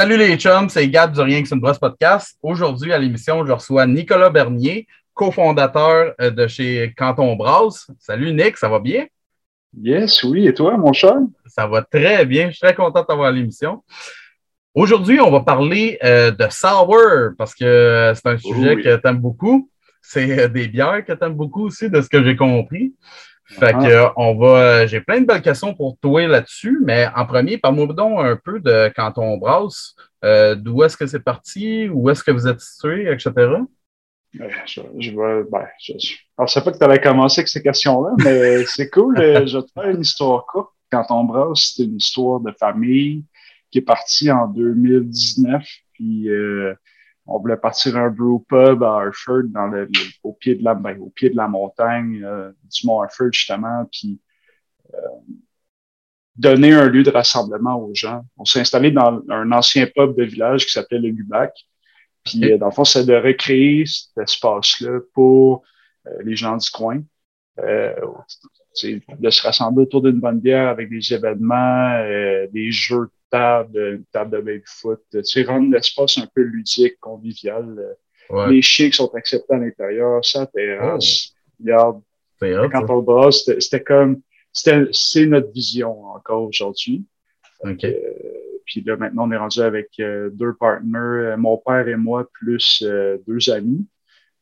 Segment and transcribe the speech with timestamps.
[0.00, 2.38] Salut les chums, c'est Gab du Rien que c'est une brosse podcast.
[2.42, 7.86] Aujourd'hui, à l'émission, je reçois Nicolas Bernier, cofondateur euh, de chez Canton Brasse.
[7.98, 9.04] Salut Nick, ça va bien?
[9.78, 10.48] Yes, oui.
[10.48, 11.16] Et toi, mon cher?
[11.44, 12.46] Ça va très bien.
[12.46, 13.84] Je suis très content de t'avoir à l'émission.
[14.74, 16.96] Aujourd'hui, on va parler euh, de sour
[17.36, 19.68] parce que c'est un sujet que tu aimes beaucoup.
[20.00, 22.94] C'est euh, des bières que tu aimes beaucoup aussi, de ce que j'ai compris.
[23.50, 24.12] Fait que, ah.
[24.16, 28.20] on va, j'ai plein de belles questions pour toi là-dessus, mais en premier, parle-moi donc
[28.20, 32.30] un peu de quand on brasse, euh, d'où est-ce que c'est parti, où est-ce que
[32.30, 33.32] vous êtes situé, etc.
[34.32, 35.10] Je, je,
[35.50, 35.94] ben, je,
[36.38, 39.18] ne sais pas que tu allais commencer avec ces questions-là, mais c'est cool.
[39.18, 40.70] Euh, je vais te faire une histoire courte.
[40.92, 43.24] Quand on brasse, c'est une histoire de famille
[43.70, 45.64] qui est partie en 2019.
[45.92, 46.74] Puis euh,
[47.30, 49.88] on voulait partir un brew pub à Harford, dans le,
[50.24, 53.88] au, pied de la, ben, au pied de la montagne euh, du Mont Harford, justement,
[53.90, 54.20] puis
[54.92, 54.98] euh,
[56.34, 58.22] donner un lieu de rassemblement aux gens.
[58.36, 61.54] On s'est installé dans un ancien pub de village qui s'appelait le Gubac.
[62.24, 65.62] Puis, euh, dans le fond, c'est de recréer cet espace-là pour
[66.24, 67.00] les gens du coin.
[68.82, 72.04] De se rassembler autour d'une bonne bière avec des événements,
[72.52, 75.00] des jeux table, une table de baby-foot.
[75.46, 77.96] Rendre l'espace un peu ludique, convivial.
[78.48, 81.32] Les chics sont acceptés à l'intérieur, ça terrasse.
[81.32, 81.62] Oh.
[81.62, 82.02] Regarde,
[82.72, 87.04] quand on brasse, c'était comme, c'est notre vision encore aujourd'hui.
[87.64, 87.84] OK.
[87.84, 87.98] Euh,
[88.64, 92.28] puis là, maintenant, on est rendu avec euh, deux partenaires, euh, mon père et moi,
[92.32, 92.84] plus
[93.26, 93.86] deux amis.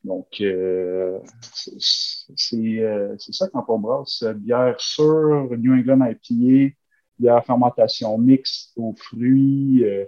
[0.05, 0.27] Donc,
[1.55, 1.83] c'est
[3.33, 4.25] ça quand on brasse.
[4.37, 6.75] Bière sûre, New England IPA,
[7.21, 9.85] la fermentation mixte aux fruits.
[9.85, 10.05] Euh,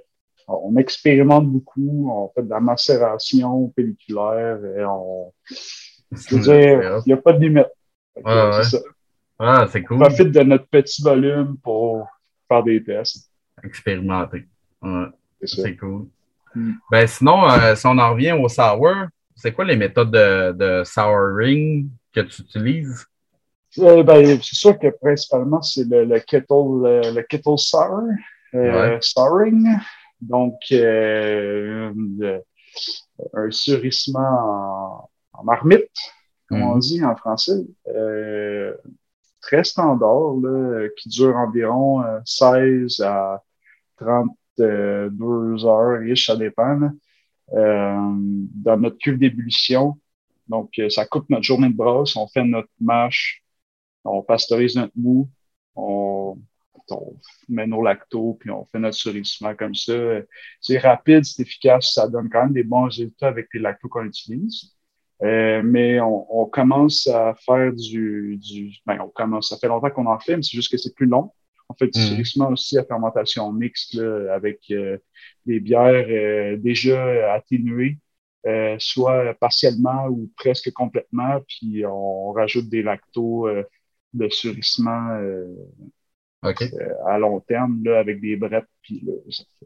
[0.49, 5.33] on expérimente beaucoup, on fait de la macération pelliculaire et on.
[6.13, 7.69] Je veux dire, il n'y a pas de limite.
[8.25, 8.83] Ah, c'est
[9.39, 9.97] ah, c'est cool.
[9.97, 12.07] On profite de notre petit volume pour
[12.47, 13.31] faire des tests.
[13.63, 14.45] Expérimenter.
[15.43, 16.09] c'est cool.
[16.55, 16.73] Hmm.
[16.91, 19.07] Ben, sinon, euh, si on en revient au sour,
[19.41, 23.07] c'est quoi les méthodes de, de souring que tu utilises?
[23.79, 28.03] Euh, ben, c'est sûr que principalement, c'est le, le, kettle, le, kettle sour,
[28.55, 29.67] euh, souring.
[30.21, 31.93] Donc, euh,
[33.33, 35.89] un surissement en, marmite,
[36.49, 36.81] comme on mhm.
[36.81, 37.65] dit en français,
[39.41, 43.43] très standard, là, qui dure environ 16 à
[43.97, 46.91] 32 heures, ça dépend,
[47.53, 49.99] dans notre cuve d'ébullition.
[50.49, 53.43] Donc, ça coupe notre journée de brosse, on fait notre mâche
[54.05, 55.29] on pasteurise notre mou,
[55.75, 56.37] on,
[57.49, 59.93] met nos lactos, puis on fait notre surissement comme ça.
[60.61, 64.05] C'est rapide, c'est efficace, ça donne quand même des bons résultats avec les lactos qu'on
[64.05, 64.75] utilise.
[65.23, 70.07] Euh, mais on, commence à faire du, du ben, on commence, ça fait longtemps qu'on
[70.07, 71.33] en fait, mais c'est juste que c'est plus long.
[71.71, 72.03] On fait du mmh.
[72.03, 73.99] surissement aussi à fermentation mixte
[74.33, 74.99] avec euh,
[75.47, 77.99] des bières euh, déjà atténuées,
[78.79, 83.49] soit partiellement ou presque complètement, puis on rajoute des lactos
[84.13, 85.47] de surissement euh,
[86.45, 86.51] euh,
[87.07, 89.07] à long terme là, avec des brettes, puis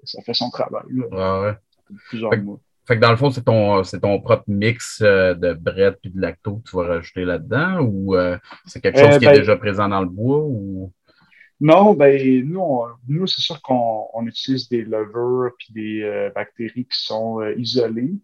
[0.03, 0.83] ça, fait son travail.
[1.11, 1.57] Là,
[2.09, 2.59] Plusieurs fait, mois.
[2.87, 6.11] Fait que dans le fond, c'est ton, c'est ton propre mix euh, de brettes puis
[6.11, 8.17] de lacto que tu vas rajouter là-dedans ou
[8.67, 10.93] c'est quelque chose qui est ben déjà présent dans le bois ou?
[11.65, 17.01] Non, ben nous, nous c'est sûr qu'on on utilise des levures puis des bactéries qui
[17.05, 18.15] sont isolées.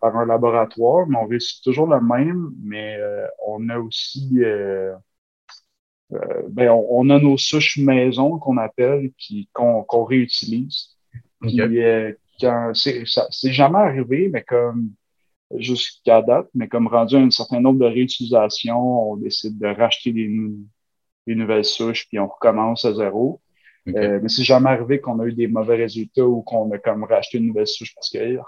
[0.00, 2.98] par un laboratoire, mais on réussit toujours le même, mais
[3.46, 4.42] on a aussi
[6.12, 9.10] euh, ben, on, a nos souches maison qu'on appelle,
[9.52, 10.96] qu'on réutilise.
[11.44, 12.12] Euh,
[12.74, 14.90] c'est jamais arrivé, mais comme
[15.56, 20.28] jusqu'à date, mais comme rendu un certain nombre de réutilisations, on décide de racheter des,
[21.34, 23.40] nouvelles souches, puis on recommence à zéro.
[23.88, 27.04] Euh, mais c'est jamais arrivé qu'on a eu des mauvais résultats ou qu'on a comme
[27.04, 28.38] racheté une nouvelle souche parce que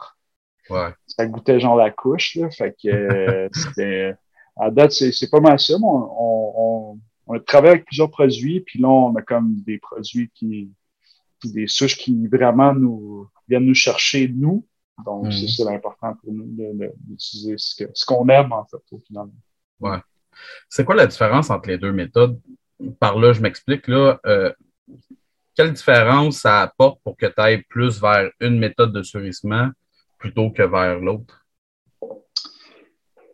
[1.06, 2.37] ça goûtait genre la couche.
[2.37, 3.48] Là, fait que
[4.56, 5.75] à date, c'est pas mal ça.
[5.82, 10.70] on, on travaille avec plusieurs produits, puis là, on a comme des produits qui,
[11.44, 14.67] des souches qui vraiment nous viennent nous chercher, nous.
[15.05, 15.32] Donc, mhm.
[15.32, 16.46] c'est l'important pour nous
[17.00, 19.29] d'utiliser ce qu'on aime, en fait, au final.
[19.81, 19.99] Ouais.
[20.69, 22.40] C'est quoi la différence entre les deux méthodes?
[22.99, 24.20] Par là, je m'explique, là.
[24.26, 24.52] Euh,
[25.55, 29.69] quelle différence ça apporte pour que tu ailles plus vers une méthode de surissement
[30.19, 31.44] plutôt que vers l'autre?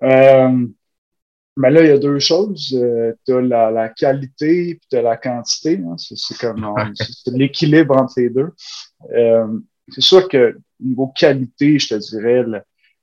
[0.02, 0.66] Euh,
[1.56, 2.72] mais là, il y a deux choses.
[2.72, 5.80] Euh, tu as la, qualité et tu as la quantité.
[5.84, 5.96] Hein.
[5.98, 6.64] C'est comme
[7.26, 8.52] l'équilibre entre les deux.
[9.12, 9.58] Euh,
[9.88, 12.44] c'est sûr que niveau qualité, je te dirais,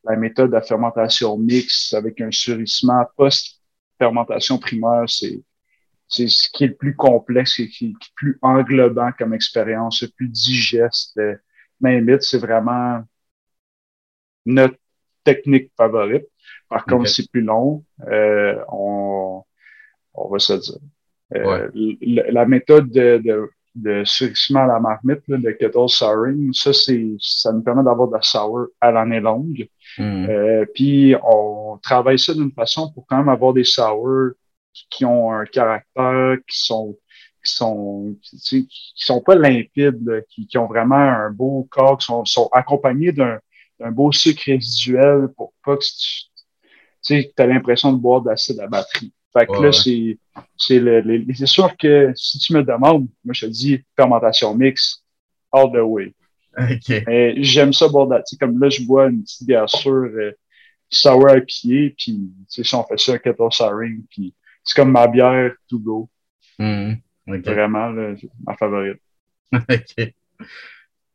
[0.04, 5.42] la, méthode de fermentation mixte avec un surissement post-fermentation primaire, c'est
[6.08, 10.02] c'est ce qui est le plus complexe et qui est le plus englobant comme expérience,
[10.02, 11.20] le plus digeste.
[11.82, 13.04] name c'est vraiment
[14.46, 14.78] notre
[15.24, 16.28] technique favorite.
[16.70, 17.84] Par contre, c'est plus long.
[18.08, 19.44] Euh, on,
[20.14, 20.80] on va se dire.
[21.36, 21.70] Euh,
[22.02, 27.16] la, méthode de, de, de surissement à la marmite, là, de kettle souring, ça, c'est,
[27.20, 29.68] ça nous permet d'avoir de la sour à l'année longue.
[29.98, 30.30] Hmm.
[30.30, 34.32] Euh, puis, on travaille ça d'une façon pour quand même avoir des sour
[34.90, 36.98] qui ont un caractère, qui sont
[37.44, 42.26] qui sont qui, sont pas limpides, qui, qui, ont vraiment un beau corps, qui sont,
[42.26, 43.40] sont accompagnés d'un
[43.92, 46.26] beau sucre résiduel pour pas que tu
[47.06, 49.14] tu as l'impression de boire de l'acide à batterie.
[49.32, 50.18] Fait que là, c'est,
[50.58, 55.04] c'est, le, c'est sûr que si tu me demandes, moi, je te dis fermentation mix,
[55.52, 56.14] all the way.
[57.06, 60.32] Mais j'aime ça boire de Comme là, je bois une petite bière sûre euh,
[60.90, 64.34] sour à pied, puis si on fait ça, kettle souring, puis
[64.66, 66.10] c'est comme ma bière to go.
[66.60, 66.94] Hmm.
[67.28, 67.92] Vraiment,
[68.46, 69.02] ma favorite.
[69.54, 70.14] OK.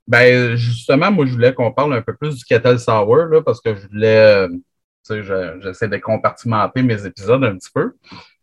[0.06, 3.61] Ben, justement, moi, je voulais qu'on parle un peu plus du kettle sour, là, parce
[3.61, 5.23] que je voulais, euh, tu sais,
[5.61, 7.93] j'essaie de compartimenter mes épisodes un petit peu.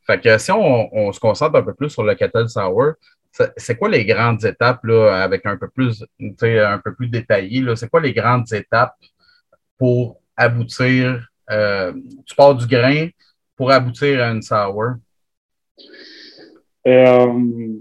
[0.05, 2.93] Fait que si on, se concentre un peu plus sur le kettle sour,
[3.57, 7.09] c'est quoi les grandes étapes, là, avec un peu plus, tu sais, un peu plus
[7.09, 8.95] détaillé, là, c'est quoi les grandes étapes
[9.77, 11.93] pour aboutir, euh,
[12.25, 13.09] tu pars du grain
[13.57, 14.93] pour aboutir à une sour?
[16.87, 17.79] Euh,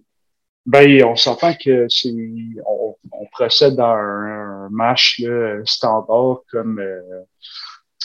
[0.65, 2.13] ben, on s'entend que c'est
[2.67, 5.23] on, procède dans un, match
[5.65, 7.01] standard comme euh,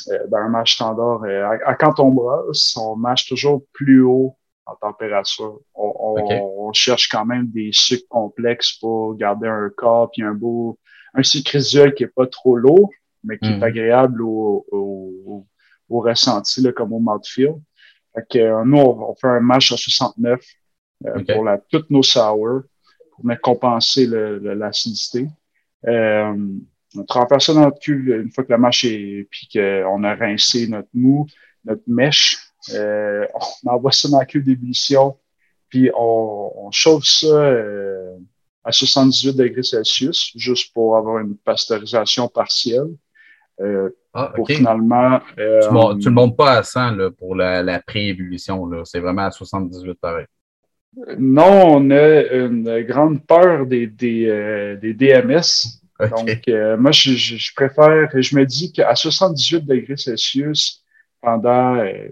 [0.10, 1.24] euh, dans un match standard.
[1.66, 5.60] À, quand on brosse, on match toujours plus haut en température.
[5.74, 10.78] On, cherche quand même des sucres complexes pour garder un corps puis un beau
[11.14, 12.90] un sucre résiduel qui est pas trop lourd,
[13.24, 13.64] mais qui est mhm.
[13.64, 15.46] agréable au, au,
[15.92, 17.56] au, ressenti là, comme au mouthfeel.
[18.14, 20.40] Fait que, nous, on, fait un match à 69
[21.06, 22.62] euh, pour la, toutes nos sour
[23.22, 25.28] pour compenser l'acidité.
[25.88, 26.36] Euh,
[26.96, 30.16] on transfère ça dans notre cuve une fois que la mâche est, puis qu'on a
[30.16, 31.26] rincé notre mou,
[31.66, 32.38] notre mèche.
[32.74, 33.26] Euh,
[33.64, 35.18] on envoie ça dans la cuve d'ébullition,
[35.70, 38.18] puis on, chauffe ça euh,
[38.64, 42.88] à 78 degrés Celsius, juste pour avoir une pasteurisation partielle.
[43.62, 45.20] Euh, ah, pour finalement.
[45.38, 48.70] tu ne le montes pas à 100 là, pour la, la pré-ébullition.
[48.84, 50.26] C'est vraiment à 78 pareil.
[51.18, 55.80] Non, on a une grande peur des, des, euh, des DMS.
[56.00, 60.84] Donc, euh, moi, je, je, préfère, je me dis qu'à 78 degrés Celsius,
[61.22, 62.10] pendant euh,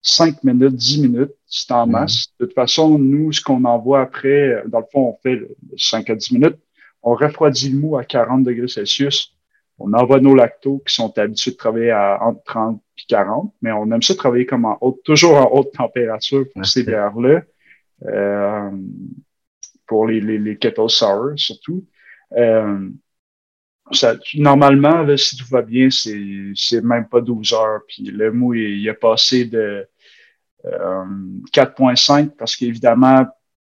[0.00, 1.92] 5 minutes, 10 minutes, c'est en mhm.
[1.92, 2.28] masse.
[2.40, 5.46] De toute façon, nous, ce qu'on envoie après, dans le fond, on fait
[5.76, 6.58] 5 à 10 minutes,
[7.02, 9.35] on refroidit le mou à 40 degrés Celsius.
[9.78, 13.72] On envoie nos lactos qui sont habitués de travailler à entre 30 et 40, mais
[13.72, 17.42] on aime ça travailler comme en haute, toujours en haute température pour ces bières-là.
[18.04, 18.70] Euh,
[19.86, 21.84] pour les, les, les kettle sour surtout.
[22.32, 22.88] Euh,
[23.92, 27.80] ça, normalement, là, si tout va bien, c'est, c'est même pas 12 heures.
[27.86, 29.88] Puis le mou, il, il a passé de
[30.64, 31.04] euh,
[31.52, 33.26] 4.5 parce qu'évidemment,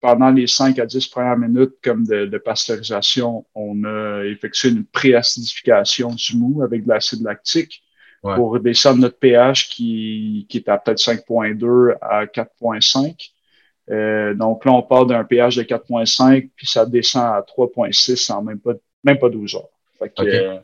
[0.04, 4.84] pendant les 5 à 10 premières minutes comme de, de pasteurisation, on a effectué une
[4.84, 7.82] préacidification du mou avec de l'acide lactique
[8.20, 13.30] pour descendre notre pH qui, qui est à peut-être 5.2 à 4.5.
[13.90, 18.42] Euh, donc là, on part d'un pH de 4.5, puis ça descend à 3.6 en
[18.42, 19.70] même pas, même pas 12 heures.
[19.99, 20.58] Fait que, euh,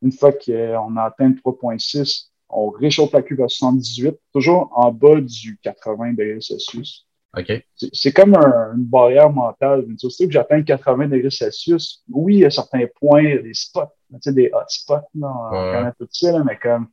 [0.00, 5.20] une fois qu'on a atteint 3.6, on réchauffe la cuve à 78, toujours en bas
[5.20, 7.09] du 80 degrés Celsius.
[7.36, 7.64] Okay.
[7.92, 9.86] C'est comme un, une barrière mentale.
[9.98, 14.18] Tu que j'atteins 80 degrés Celsius, oui, il y a certains points, des spots, tu
[14.20, 16.88] sais, des hotspots, on connaît tout ça, là, mais comme,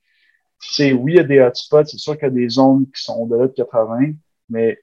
[0.61, 2.85] tu sais, oui, il y a des hotspots, c'est sûr qu'il y a des zones
[2.85, 4.11] qui sont au-delà de 80,
[4.49, 4.77] mais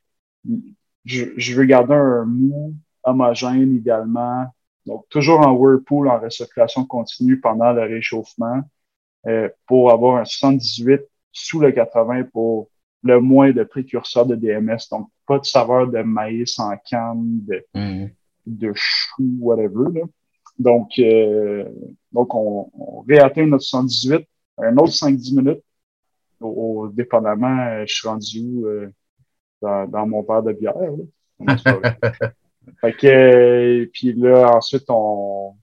[1.04, 4.46] je, veux garder un mou homogène idéalement.
[4.86, 8.60] Donc, toujours en whirlpool, en recirculation continue pendant le réchauffement
[9.26, 11.00] euh, pour avoir un 78
[11.32, 12.70] sous le 80 pour
[13.04, 14.88] le moins de précurseurs de DMS.
[14.90, 18.10] Donc, pas de saveur de maïs en canne, de, mm-hmm.
[18.46, 20.02] de chou, whatever.
[20.58, 21.64] Donc, euh,
[22.12, 24.26] donc on, on réatteint notre 78,
[24.58, 25.62] un autre 5-10 minutes.
[26.40, 28.66] Au, dépendamment, euh, je suis rendu où?
[28.66, 28.90] Euh,
[29.62, 30.74] dans, mon verre de bière.
[32.80, 35.54] fait que, euh, puis là, ensuite, on,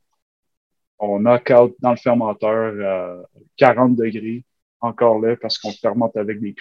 [0.99, 4.43] on knock out dans le fermenteur à 40 degrés,
[4.79, 6.53] encore là, parce qu'on fermente avec des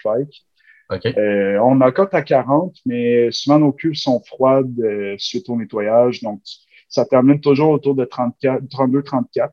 [0.99, 1.16] kveiks.
[1.16, 5.56] Euh, on knock out à 40, mais souvent nos cuves sont froides euh, suite au
[5.56, 6.40] nettoyage, donc
[6.88, 9.50] ça termine toujours autour de 32-34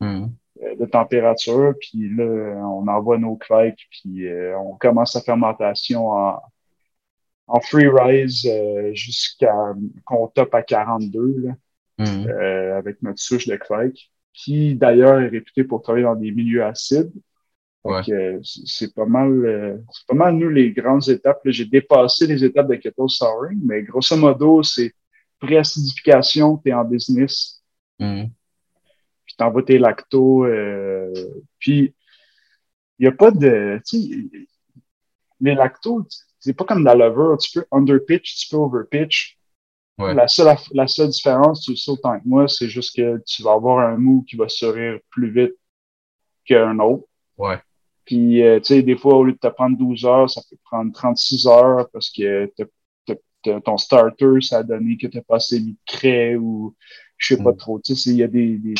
[0.00, 0.26] hmm.
[0.78, 2.24] de température, puis là,
[2.66, 4.26] on envoie nos kveiks, puis
[4.58, 6.40] on commence la fermentation en,
[7.46, 9.54] en free rise euh, jusqu'à
[10.04, 11.36] qu'on top à 42.
[11.38, 11.52] Là.
[11.98, 12.28] mhm.
[12.76, 17.12] avec notre souche de Quake, qui d'ailleurs est réputé pour travailler dans des milieux acides.
[17.84, 18.10] Donc,
[18.42, 21.40] c'est pas mal, c'est pas mal nous les grandes étapes.
[21.44, 24.94] J'ai dépassé les étapes de keto souring, mais grosso modo, c'est
[25.38, 27.62] pré-acidification, tu es en business.
[27.98, 28.30] Mhm.
[29.26, 30.46] Puis t'envoies tes lactos.
[31.58, 31.94] puis
[32.98, 33.80] il n'y a pas de.
[35.40, 36.06] Les lactos,
[36.38, 37.36] c'est pas comme dans l'over.
[37.38, 39.38] Tu peux underpitch, tu peux overpitch.
[39.98, 40.14] Ouais.
[40.14, 43.42] La, seule, la seule différence, tu le sais autant que moi, c'est juste que tu
[43.42, 45.54] vas avoir un mou qui va sourire plus vite
[46.44, 47.06] qu'un autre.
[47.36, 47.58] Ouais.
[48.04, 50.56] Puis, euh, tu sais, des fois, au lieu de te prendre 12 heures, ça peut
[50.64, 52.50] prendre 36 heures parce que
[53.60, 56.74] ton starter, ça a donné que tu as passé le craie ou
[57.16, 57.56] je sais pas mm.
[57.56, 57.80] trop.
[57.80, 58.74] Tu sais, il y a des, des,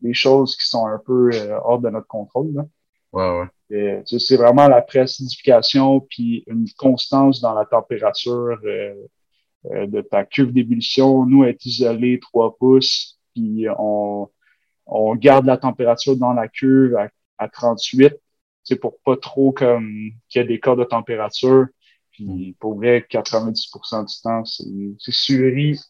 [0.00, 2.52] des, choses qui sont un peu euh, hors de notre contrôle.
[2.54, 2.66] Là.
[3.12, 4.02] Ouais, ouais.
[4.04, 8.94] c'est vraiment la préacidification puis une constance dans la température euh,
[9.72, 11.24] euh, de ta cuve d'ébullition.
[11.24, 14.28] Nous, est isolé 3 pouces, puis on,
[14.86, 17.08] on garde la température dans la cuve à,
[17.38, 18.14] à 38.
[18.68, 21.68] C'est pour pas trop comme qu'il y a des cas de température.
[22.10, 25.80] Puis pour vrai, 90% du temps, c'est suri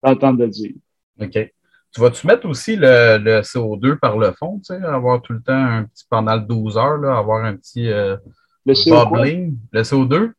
[0.00, 0.74] dans le temps de le dire.
[1.20, 1.32] OK.
[1.32, 5.52] Tu vas-tu mettre aussi le, CO2 par le fond, tu sais, avoir tout le temps
[5.52, 8.16] un petit pendant 12 heures, là, avoir un petit euh,
[8.64, 10.32] le bubbling, le CO2?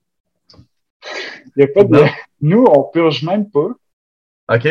[1.58, 2.02] Il a pas de...
[2.42, 3.72] Nous, on purge même pas.
[4.54, 4.68] OK.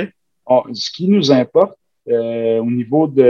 [0.73, 1.79] ce qui nous importe
[2.09, 3.23] euh, au niveau de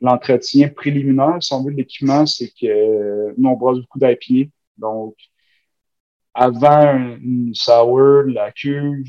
[0.00, 4.50] l'entretien préliminaire, si on veut, de l'équipement, c'est que nous, on brosse beaucoup d'IPA.
[4.76, 5.14] Donc,
[6.34, 9.06] avant une sour, la cuve,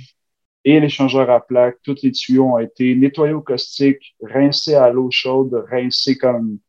[0.65, 5.09] et l'échangeur à plaques, tous les tuyaux ont été nettoyés au caustique, rincés à l'eau
[5.11, 6.59] chaude, rincés comme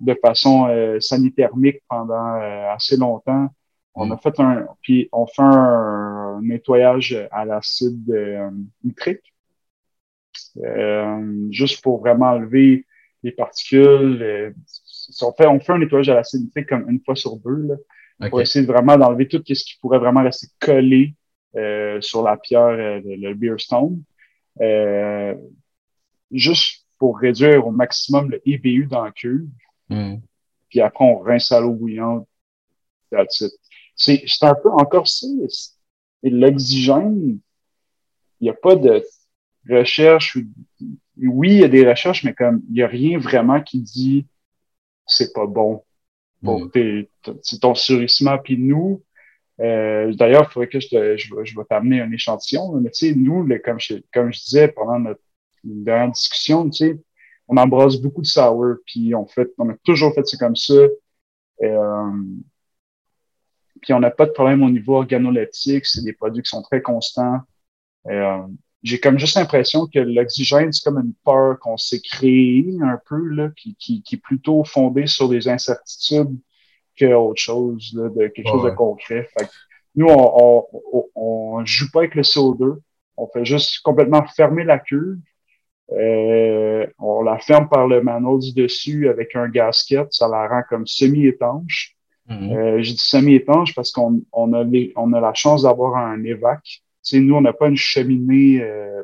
[0.00, 3.48] de façon euh, sanithermique pendant euh, assez longtemps.
[3.94, 8.50] On a fait un, puis on fait un, nettoyage à l'acide euh,
[8.82, 9.34] nitrique,
[10.64, 12.86] euh, juste pour vraiment enlever
[13.22, 14.54] les particules.
[15.22, 18.28] on fait, on fait un nettoyage à l'acide nitrique comme une fois sur deux, là,
[18.28, 21.14] pour essayer vraiment d'enlever tout ce qui pourrait vraiment rester collé
[21.56, 24.02] euh, sur la pierre, euh, le, beer stone,
[24.60, 25.34] euh,
[26.30, 29.48] juste pour réduire au maximum le EBU dans le cuve.
[29.88, 30.16] Mm.
[30.70, 32.26] Puis après, on rince à l'eau bouillante.
[33.94, 35.26] C'est un peu encore ça.
[36.22, 37.38] L'oxygène,
[38.40, 39.04] il n'y a pas de
[39.68, 40.38] recherche.
[41.18, 44.26] Oui, il y a des recherches, mais comme il n'y a rien vraiment qui dit
[45.06, 45.84] c'est pas bon
[46.42, 47.04] pour mm.
[47.60, 48.38] ton surissement.
[48.38, 49.02] Puis nous,
[49.60, 52.72] euh, D'ailleurs, il faudrait que je, te, je, je vais t'amener un échantillon.
[52.80, 55.20] Mais tu sais, nous, comme, je, comme je disais pendant notre
[55.62, 56.98] dernière discussion, tu sais,
[57.48, 60.74] on embrasse beaucoup de sour, puis on fait, on a toujours fait ça comme ça.
[61.62, 62.10] Euh,
[63.82, 66.80] puis on n'a pas de problème au niveau organoleptique, c'est des produits qui sont très
[66.80, 67.40] constants.
[68.06, 68.42] Euh,
[68.82, 73.28] J'ai comme juste l'impression que l'oxygène, c'est comme une peur qu'on s'est créée un peu,
[73.28, 76.36] là, qui, qui, qui est plutôt fondée sur des incertitudes
[77.10, 79.28] autre chose, de quelque chose de concret.
[79.94, 80.64] nous, on,
[81.14, 82.78] on, joue pas avec le CO2.
[83.16, 85.18] On fait juste complètement fermer la cuve.
[85.92, 90.06] Euh, on la ferme par le manneau du dessus avec un gasket.
[90.10, 91.94] Ça la rend comme semi-étanche.
[92.28, 92.56] Mm-hmm.
[92.56, 94.64] Euh, je dis semi-étanche parce qu'on on a,
[94.96, 96.81] on a la chance d'avoir un évac.
[97.02, 98.62] Sais, nous, on n'a pas une cheminée.
[98.62, 99.02] Euh,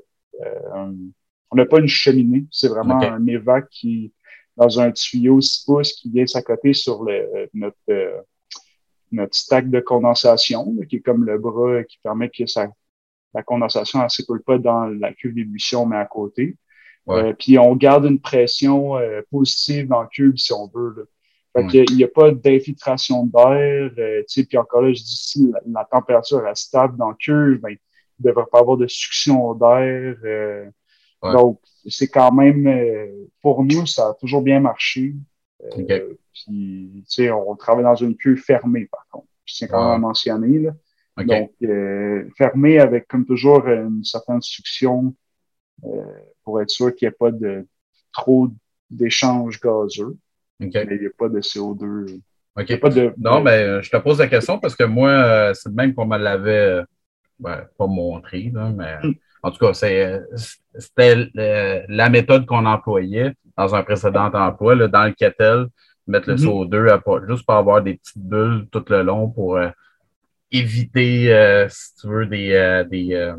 [1.50, 2.46] on n'a pas une cheminée.
[2.50, 4.12] C'est vraiment un évac qui,
[4.56, 8.20] dans un tuyau 6 pouces qui vient s'accoter sur le, notre, euh,
[9.12, 12.68] notre stack de condensation, qui est comme le bras qui permet que ça,
[13.34, 16.56] la condensation ne s'écoule pas dans la cuve d'ébullition, mais à côté.
[17.08, 20.94] Euh, puis on garde une pression euh, positive dans le cube si on veut.
[20.96, 21.02] Là.
[21.56, 23.90] Fait il n'y a, pas d'infiltration d'air.
[23.98, 27.76] Euh, puis encore là, je dis si la, température est stable dans le cube, ben,
[28.20, 30.16] ne devrait pas avoir de succion d'air.
[31.22, 33.06] Donc, c'est quand même, euh,
[33.42, 35.14] pour nous, ça a toujours bien marché.
[35.64, 39.26] Euh, puis, tu sais, on travaille dans une queue fermée, par contre.
[39.44, 40.72] Je tiens quand même à mentionner, là.
[41.25, 45.14] Donc, euh, fermée avec, comme toujours, une certaine succion
[46.44, 47.66] pour être sûr qu'il n'y ait pas de
[48.12, 48.48] trop
[48.90, 50.16] d'échanges gazeux.
[50.60, 52.20] Mais il n'y a pas de CO2.
[52.56, 52.80] OK.
[52.80, 56.06] Pas de, non, mais je te pose la question parce que moi, c'est même qu'on
[56.06, 56.82] me l'avait
[57.38, 59.14] ben, pas montré, là, mais hmm.
[59.42, 61.30] En tout cas, c'était
[61.88, 65.68] la méthode qu'on employait dans un précédent emploi, là, dans le kettle,
[66.07, 67.02] mettre le mm-hmm.
[67.04, 69.68] CO2 juste pour avoir des petites bulles tout le long pour euh,
[70.50, 73.35] éviter, euh, si tu veux, des, euh, des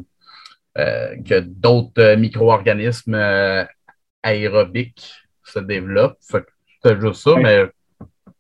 [1.25, 3.19] que d'autres micro-organismes
[4.23, 5.13] aérobiques
[5.43, 6.17] se développent.
[6.21, 7.69] C'est juste ça, mais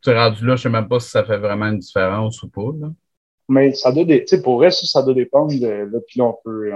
[0.01, 2.41] tu es rendu là, je ne sais même pas si ça fait vraiment une différence
[2.43, 2.71] ou pas.
[3.49, 6.37] Mais ça doit, tu sais, pour vrai, ça, doit dépendre de, là, puis là, on
[6.43, 6.71] peut,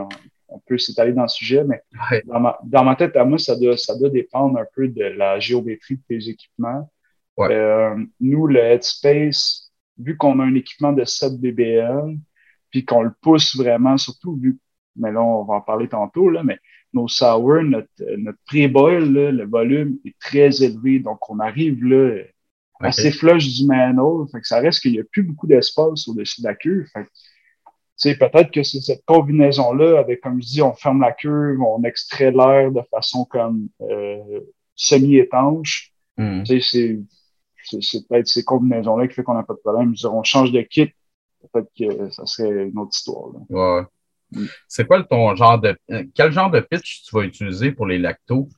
[0.50, 1.82] on peut s'étaler dans le sujet, mais
[2.25, 5.98] dans, ma, tête, à moi, ça doit, ça doit dépendre un peu de la géométrie
[5.98, 6.89] de tes équipements.
[7.39, 12.18] Euh, nous, le Headspace, vu qu'on a un équipement de 7 BBL,
[12.72, 14.58] puis qu'on le pousse vraiment, surtout vu,
[14.96, 16.58] mais là, on va en parler tantôt, là, mais
[16.94, 21.00] nos sour, notre, notre pre-boil, le volume est très élevé.
[21.00, 22.24] Donc, on arrive là,
[22.84, 24.28] assez flush du manhole.
[24.30, 26.86] Fait que ça reste qu'il n'y a plus beaucoup d'espace au-dessus de la queue.
[26.94, 27.08] Fait
[28.16, 32.32] peut-être que c'est cette combinaison-là avec, comme je dis, on ferme la queue, on extrait
[32.32, 34.42] l'air de façon comme euh,
[34.75, 35.94] semi-étanche.
[36.18, 36.44] Hmm.
[36.46, 37.00] C'est
[38.08, 39.96] peut-être ces combinaisons-là qui fait qu'on n'a pas de problème.
[39.96, 40.92] Je on change de kit,
[41.54, 43.32] peut-être que ça serait une autre histoire.
[43.50, 43.84] Ouais.
[44.68, 45.78] C'est quoi ton genre de.
[46.16, 48.50] Quel genre de pitch tu vas utiliser pour les lactos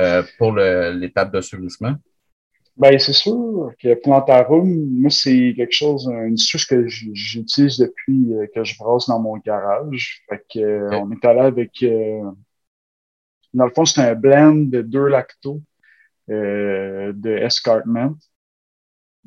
[0.00, 1.94] euh, pour l'étape de surgissement?
[2.78, 4.68] Ben, c'est sûr que Plantarum,
[5.00, 9.36] moi, c'est quelque chose, une souche que j'utilise depuis euh, que je brasse dans mon
[9.38, 10.22] garage.
[10.28, 11.84] Fait que, euh, on est allé avec,
[13.52, 15.60] dans le fond, c'est un blend de deux lactos
[16.28, 18.14] de Escartment.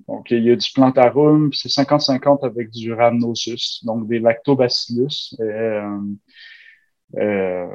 [0.08, 5.36] Donc, il y a du plantarum, puis c'est 50-50 avec du rhamnosus, donc des lactobacillus
[5.40, 6.00] euh,
[7.18, 7.68] euh,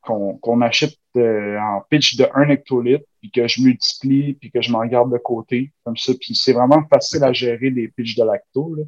[0.00, 4.72] qu'on achète euh, en pitch de 1 hectolitre, puis que je multiplie, puis que je
[4.72, 6.12] m'en garde de côté, comme ça.
[6.20, 8.74] Puis c'est vraiment facile à gérer des pitchs de lacto.
[8.74, 8.82] Là.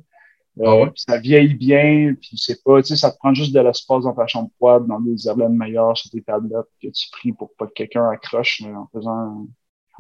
[0.61, 3.61] Euh, ah Ça vieillit bien, puis c'est pas, tu sais, ça te prend juste de
[3.61, 7.33] l'espace dans ta chambre froide, dans des herbes meilleures sur tes tablettes que tu pries
[7.33, 9.47] pour pas que quelqu'un accroche en faisant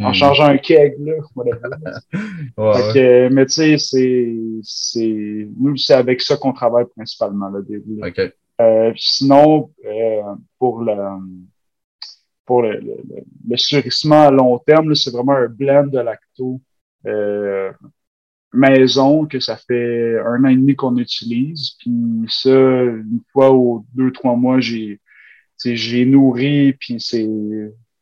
[0.00, 0.14] en hmm.
[0.14, 1.12] changeant un keg, là.
[2.56, 8.30] ouais, mais tu sais, c'est, c'est, nous, c'est avec ça qu'on travaille principalement, là, euh,
[8.96, 10.22] sinon, euh,
[10.58, 10.94] pour le,
[12.44, 12.96] pour le, le,
[13.48, 16.60] le, surissement à long terme, c'est vraiment un blend de lacto
[17.06, 17.72] euh,
[18.52, 21.72] maison que ça fait un an et demi qu'on utilise.
[21.78, 21.92] Puis
[22.28, 25.00] ça, une fois ou deux, trois mois, j'ai,
[25.64, 27.28] j'ai nourri, puis c'est,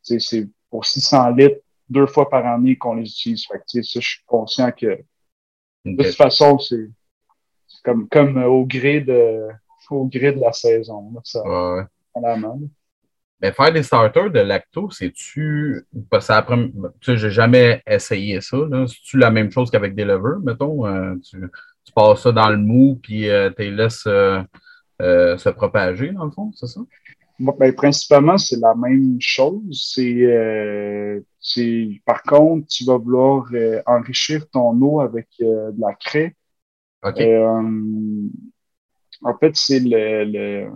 [0.02, 3.46] c'est pour 600 litres deux fois par année qu'on les utilise.
[3.46, 4.98] Fait que, ça, je suis conscient que
[5.84, 6.88] de toute façon, c'est
[7.82, 9.48] comme, comme au gré de
[9.90, 11.12] au gré de la saison.
[11.24, 11.82] ça, ouais.
[13.42, 15.84] Mais faire des starters de lacto, c'est-tu.
[16.20, 16.46] Ça
[17.00, 18.56] tu j'ai jamais essayé ça.
[18.86, 20.86] C'est-tu la même chose qu'avec des levers, mettons?
[20.86, 21.50] Euh, tu,
[21.84, 24.44] tu, passes ça dans le mou puis euh, tu les laisses euh,
[25.00, 26.80] se propager, dans le fond, c'est ça?
[27.40, 29.90] Ben, principalement, c'est la même chose.
[29.92, 31.20] C'est,
[32.04, 33.46] par contre, tu vas vouloir
[33.86, 36.36] enrichir ton eau avec de la craie.
[39.22, 40.70] En fait, c'est le, le,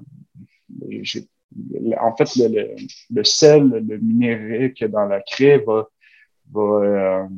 [2.00, 2.76] en fait le,
[3.10, 5.88] le, sel, le minéralique dans la craie va,
[6.52, 7.28] va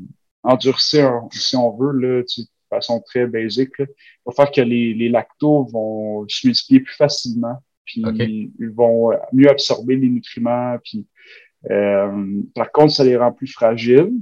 [0.42, 5.64] endurcir, si on veut, là, de façon très basique, va faire que les, les lactos
[5.72, 10.76] vont se multiplier plus facilement puis ils vont mieux absorber les nutriments.
[10.84, 11.06] Puis,
[11.70, 14.12] euh, par contre, ça les rend plus fragiles.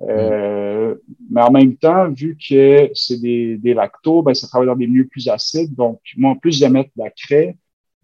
[0.00, 0.94] Euh,
[1.30, 4.86] mais en même temps, vu que c'est des, des lactos, ben, ça travaille dans des
[4.86, 5.74] milieux plus acides.
[5.74, 7.56] Donc, moi, en plus de mettre de la craie,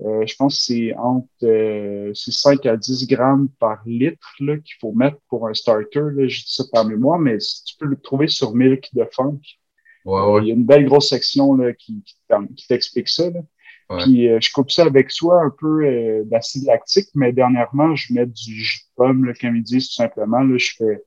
[0.03, 4.92] euh, je pense que c'est entre euh, 5 à 10 grammes par litre qu'il faut
[4.92, 6.00] mettre pour un starter.
[6.00, 9.40] Là, je dis ça par mémoire, mais tu peux le trouver sur Milk de Funk.
[10.07, 12.03] Ouais, il y a une belle grosse section là, qui,
[12.57, 13.29] qui t'explique ça.
[13.29, 13.40] Là.
[13.98, 18.12] Puis euh, je coupe ça avec soit un peu euh, d'acide lactique, mais dernièrement, je
[18.12, 20.40] mets du jus de pomme, là, comme ils disent tout simplement.
[20.40, 21.03] Là, je fais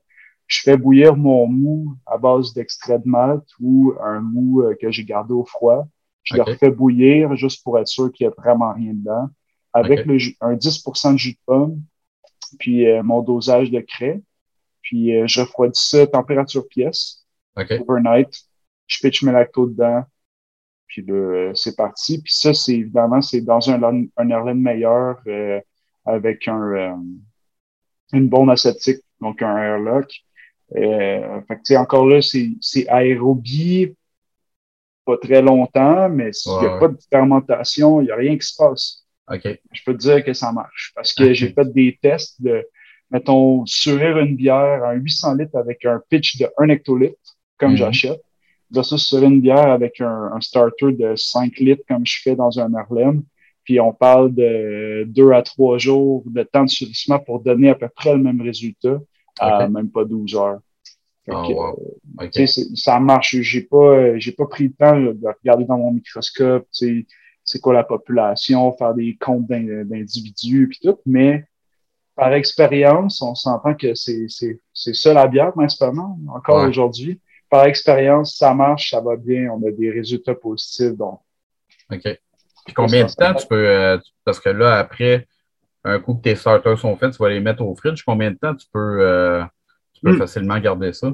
[0.46, 4.90] je fais bouillir mon mou à base d'extrait de malt ou un mou euh, que
[4.90, 5.86] j'ai gardé au froid.
[6.22, 9.28] Je le refais bouillir juste pour être sûr qu'il n'y a vraiment rien dedans.
[9.72, 11.82] Avec le, un 10 de jus de pomme,
[12.58, 14.22] puis mon dosage de craie.
[14.80, 17.26] Puis je refroidis ça température pièce,
[17.56, 18.34] overnight.
[18.86, 20.04] Je pitch mes lactos dedans,
[20.86, 21.04] puis
[21.54, 22.20] c'est parti.
[22.22, 25.60] Puis ça, c'est évidemment, c'est dans un, un meilleur euh,
[26.04, 26.96] avec un, euh,
[28.12, 30.08] une bombe aseptique, donc un airlock.
[30.76, 33.94] Euh, fait que, encore là, c'est aérobie
[35.04, 38.46] pas très longtemps, mais s'il n'y a pas de fermentation, il n'y a rien qui
[38.46, 39.06] se passe.
[39.30, 40.92] Je peux te dire que ça marche.
[40.94, 42.66] Parce que j'ai fait des tests de,
[43.10, 47.76] mettons, surir une bière à 800 litres avec un pitch de 1 hectolitre, comme mm-hmm.
[47.76, 48.20] j'achète
[48.82, 52.72] ça sur une bière avec un, starter de 5 litres comme je fais dans un
[52.74, 53.22] Harlem.
[53.64, 57.74] Puis on parle de 2 à 3 jours de temps de surissement pour donner à
[57.74, 59.00] peu près le même résultat
[59.40, 60.60] même pas 12 heures.
[61.28, 61.76] Oh,
[62.74, 63.36] ça marche.
[63.40, 67.84] J'ai pas, j'ai pas pris le temps de regarder dans mon microscope, c'est quoi la
[67.84, 71.44] population, faire des comptes d'individus puis tout, mais
[72.14, 74.28] par expérience, on s'entend que c'est
[74.72, 77.20] ça la bière principalement, encore aujourd'hui
[77.54, 80.96] par expérience, ça marche, ça va bien, on a des résultats positifs.
[80.96, 81.20] Donc.
[81.92, 82.02] OK.
[82.64, 83.68] Puis combien de temps tu peux.
[83.68, 85.28] Euh, parce que là, après,
[85.84, 88.02] un coup que tes starters sont faits, tu vas les mettre au fridge.
[88.04, 89.44] Combien de temps tu peux, euh,
[89.92, 90.18] tu peux hmm.
[90.18, 91.12] facilement garder ça?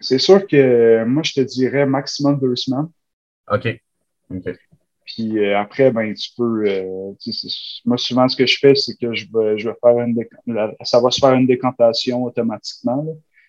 [0.00, 2.88] C'est sûr que moi, je te dirais maximum deux semaines.
[3.50, 3.68] OK.
[4.30, 4.56] OK.
[5.04, 6.64] Puis euh, après, ben, tu peux.
[7.84, 10.16] moi, souvent, ce que je fais, c'est que je vais, je vais faire une
[10.84, 13.04] ça va se faire une décantation automatiquement.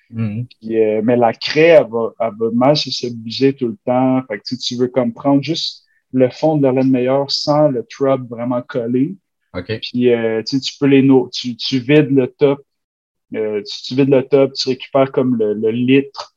[0.09, 0.43] Hmm.
[0.61, 4.21] mais la craie, elle va, elle va mal se tout le temps.
[4.27, 7.83] Fait que tu veux comme prendre juste le fond de la laine meilleure sans le
[7.83, 9.15] trub vraiment collé.
[9.53, 9.79] OK.
[9.81, 12.65] Puis euh, tu, peux les tu, tu vides le top.
[13.35, 16.35] Euh, tu, vides le top, tu récupères comme le, litre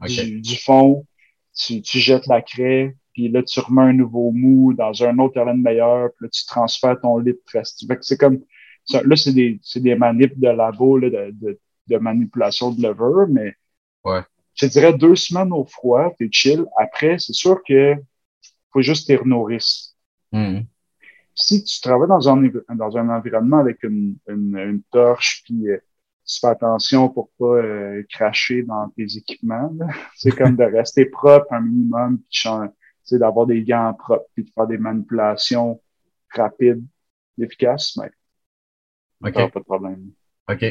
[0.00, 1.06] du, fond,
[1.54, 5.38] tu, tu jettes la craie, puis là, tu remets un nouveau mou dans un autre
[5.38, 7.84] laine meilleur, puis là, tu transfères ton litre reste.
[8.00, 8.40] c'est comme,
[8.90, 13.54] là, c'est des, des manips de labo, là, de, de, de manipulation de lever, mais
[14.04, 14.22] ouais.
[14.54, 16.64] je dirais deux semaines au froid, t'es chill.
[16.78, 17.94] Après, c'est sûr que
[18.72, 19.60] faut juste te renourrir.
[20.32, 20.60] Hmm.
[21.40, 25.78] Si tu travailles dans un, dans un environnement avec une, une, torche, puis euh,
[26.26, 29.72] tu fais attention pour pas euh, cracher dans tes équipements,
[30.16, 34.66] c'est comme de rester propre un minimum, puis d'avoir des gants propres, puis de faire
[34.66, 35.80] des manipulations
[36.34, 36.84] rapides,
[37.38, 40.10] efficaces, mais pas de problème.
[40.48, 40.64] OK.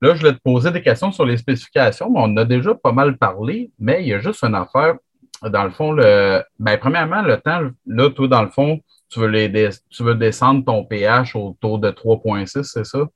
[0.00, 2.10] Là, je vais te poser des questions sur les spécifications.
[2.14, 4.96] On a déjà pas mal parlé, mais il y a juste une affaire
[5.42, 9.28] dans le fond, le, ben, premièrement, le temps, là, toi, dans le fond, tu veux,
[9.28, 13.06] les tu veux descendre ton pH autour de 3,6, c'est ça?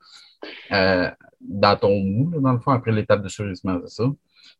[0.72, 4.04] Euh, dans ton mou, dans le fond, après l'étape de surgissement, c'est ça?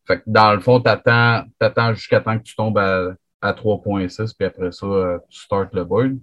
[0.07, 4.47] Fait que dans le fond, tu attends, jusqu'à temps que tu tombes à, 3,6, puis
[4.47, 6.19] après ça, euh, tu startes le board.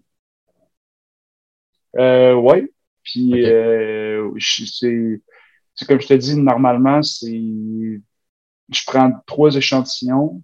[1.97, 2.71] Euh, oui.
[3.03, 7.31] Puis, euh, c'est comme je te dis, normalement, c'est.
[8.71, 10.43] Je prends trois échantillons,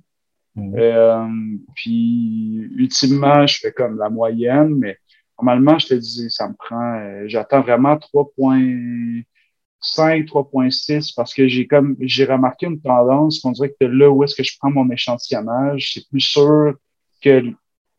[0.56, 0.76] Mhm.
[0.78, 1.28] Euh,
[1.76, 4.98] puis, ultimement, je fais comme la moyenne, mais
[5.38, 11.68] normalement, je te dis, ça me prend, euh, j'attends vraiment 3.5, 3.6 parce que j'ai
[11.68, 14.90] comme, j'ai remarqué une tendance qu'on dirait que là où est-ce que je prends mon
[14.90, 16.76] échantillonnage, c'est plus sûr
[17.22, 17.44] que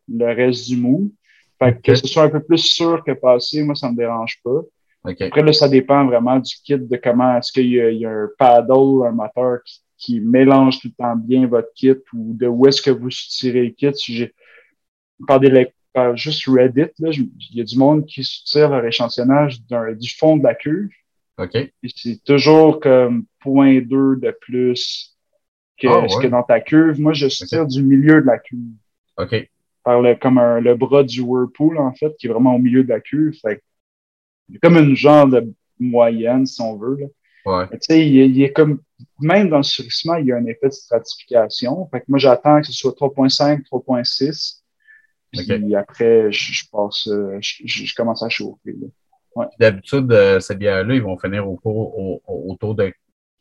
[0.08, 1.12] le reste du mou.
[1.58, 4.60] Fait que ce soit un peu plus sûr que passé, moi, ça me dérange pas.
[5.20, 8.28] Après, là, ça dépend vraiment du kit, de comment est-ce qu'il y, y, a un
[8.36, 12.66] paddle, un moteur qui qui mélange tout le temps bien votre kit ou de où
[12.66, 13.94] est-ce que vous tirez le kit.
[13.94, 14.28] Si
[15.26, 19.60] par, des, par juste Reddit, là, il y a du monde qui soutire leur échantillonnage
[19.62, 20.90] du fond de la cuve.
[21.38, 21.50] OK.
[21.94, 25.16] c'est toujours comme 0.2 de plus
[25.78, 26.98] que ah, ce que dans ta cuve.
[27.00, 28.72] Moi, je tire du milieu de la cuve.
[29.18, 29.48] OK.
[29.82, 32.82] Par le, comme un, le bras du Whirlpool, en fait, qui est vraiment au milieu
[32.82, 33.38] de la cuve.
[33.40, 33.62] Fait
[34.62, 36.96] comme une genre de moyenne, si on veut.
[36.96, 37.06] Là.
[37.46, 37.68] Ouais.
[37.70, 38.80] Tu sais, il, est comme,
[39.20, 41.88] même dans le surgissement, il y a un effet de stratification.
[41.90, 44.62] Fait que moi, j'attends que ce soit 3.5, 3.6.
[45.32, 48.74] Puis après, je, passe, euh, je, commence à chauffer.
[49.34, 49.46] Ouais.
[49.58, 52.92] D'habitude, euh, ces bières-là, ils vont finir au, autour de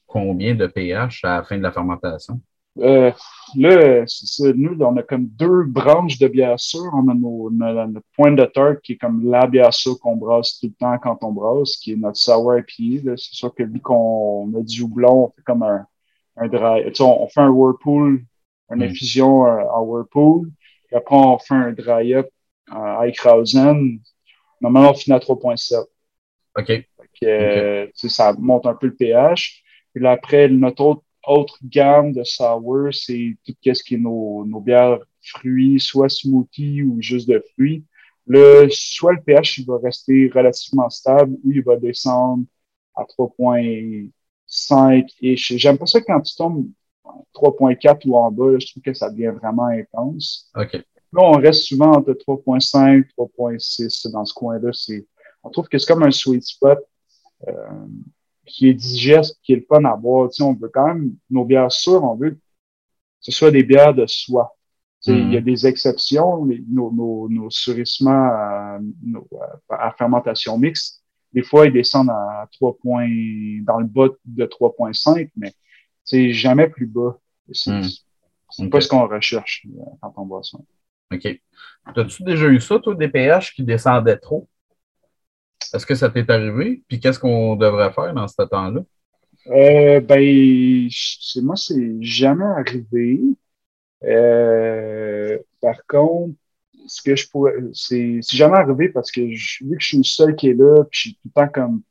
[0.06, 2.42] combien de pH à la fin de la fermentation?
[2.80, 3.12] Euh,
[3.56, 6.92] là, c'est nous, on a comme deux branches de bière sûre.
[6.94, 10.60] On a nos, notre point de tarte qui est comme la bière sûre qu'on brasse
[10.60, 13.16] tout le temps quand on brasse, qui est notre sour IPA.
[13.18, 15.86] C'est sûr que vu qu'on a du houblon, on fait comme un,
[16.38, 16.84] un dry.
[16.88, 18.24] Tu sais, on, fait un whirlpool,
[18.72, 18.84] une mm.
[18.84, 20.50] infusion euh, en whirlpool.
[20.88, 22.28] Puis après, on fait un dry-up
[22.70, 24.00] en Eichhausen.
[24.62, 25.86] Normalement, on finit à 3.7.
[26.58, 26.86] OK.
[27.24, 29.64] Euh, ça monte un peu le pH.
[29.94, 34.46] Puis là, après, notre autre autre gamme de sour, c'est tout ce qui est nos,
[34.46, 37.84] nos bières fruits, soit smoothie ou juste de fruits.
[38.28, 42.44] Le, soit le pH il va rester relativement stable ou il va descendre
[42.96, 46.68] à 3.5 et j'aime pas ça quand tu tombes
[47.36, 50.50] 3.4 ou en bas, je trouve que ça devient vraiment intense.
[50.56, 50.74] OK.
[50.74, 54.72] Là, on reste souvent entre 3.5 3.6 dans ce coin-là.
[54.74, 55.06] C'est,
[55.44, 56.80] on trouve que c'est comme un sweet spot.
[57.48, 57.54] Euh,
[58.46, 60.30] qui est digeste, qui est le fun à boire.
[60.30, 62.38] Tu sais, on veut quand même, nos bières sûres, on veut que
[63.20, 64.56] ce soit des bières de soie.
[65.04, 65.44] Tu sais, Il y a mm.
[65.44, 68.80] des exceptions, nos, nos, nos surissements à,
[69.70, 71.04] à, fermentation mixte,
[71.34, 73.10] des fois, ils descendent à 3 points,
[73.64, 75.54] dans le bas de 3.5, mais
[76.04, 77.20] c'est jamais plus bas.
[77.52, 77.72] C'est
[78.60, 78.70] mm.
[78.70, 80.58] pas ce qu'on recherche euh, quand on boit ça.
[81.14, 81.40] OK.
[81.86, 84.48] As-tu déjà eu ça, toi, des pH qui descendaient trop?
[85.74, 86.84] Est-ce que ça t'est arrivé?
[86.88, 88.82] Puis qu'est-ce qu'on devrait faire dans ce temps-là?
[89.48, 90.90] Euh, ben,
[91.44, 93.22] moi, c'est jamais arrivé.
[94.04, 96.36] Euh, par contre,
[96.88, 100.04] ce que je pourrais, c'est jamais arrivé parce que je, vu que je suis le
[100.04, 101.82] seul qui est là, puis je suis tout le temps comme,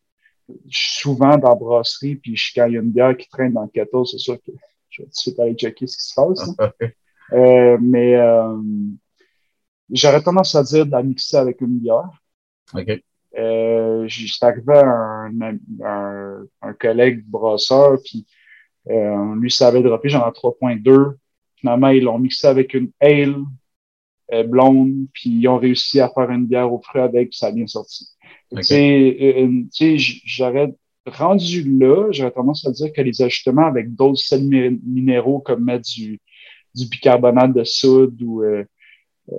[0.49, 3.53] je suis souvent dans la brasserie, puis quand il y a une bière qui traîne
[3.53, 4.53] dans le cateau, c'est sûr que
[4.91, 6.51] je vais tout de suite aller checker ce qui se passe.
[7.33, 8.57] euh, mais euh,
[9.91, 12.11] j'aurais tendance à dire de la mixer avec une bière.
[12.75, 13.03] OK.
[13.39, 18.27] Euh, J'étais arrivé à un, un, un collègue brosseur, puis
[18.91, 21.15] euh, lui, ça avait droppé genre 3.2.
[21.57, 23.37] Finalement, ils l'ont mixé avec une ale
[24.33, 27.49] euh, blonde, puis ils ont réussi à faire une bière au frais avec, puis ça
[27.49, 28.09] a bien sorti.
[28.53, 29.69] Okay.
[29.75, 30.75] Tu sais, j'aurais
[31.07, 35.89] rendu là, j'aurais tendance à dire que les ajustements avec d'autres sels minéraux, comme mettre
[35.91, 36.21] du,
[36.75, 38.65] du bicarbonate de soude ou euh,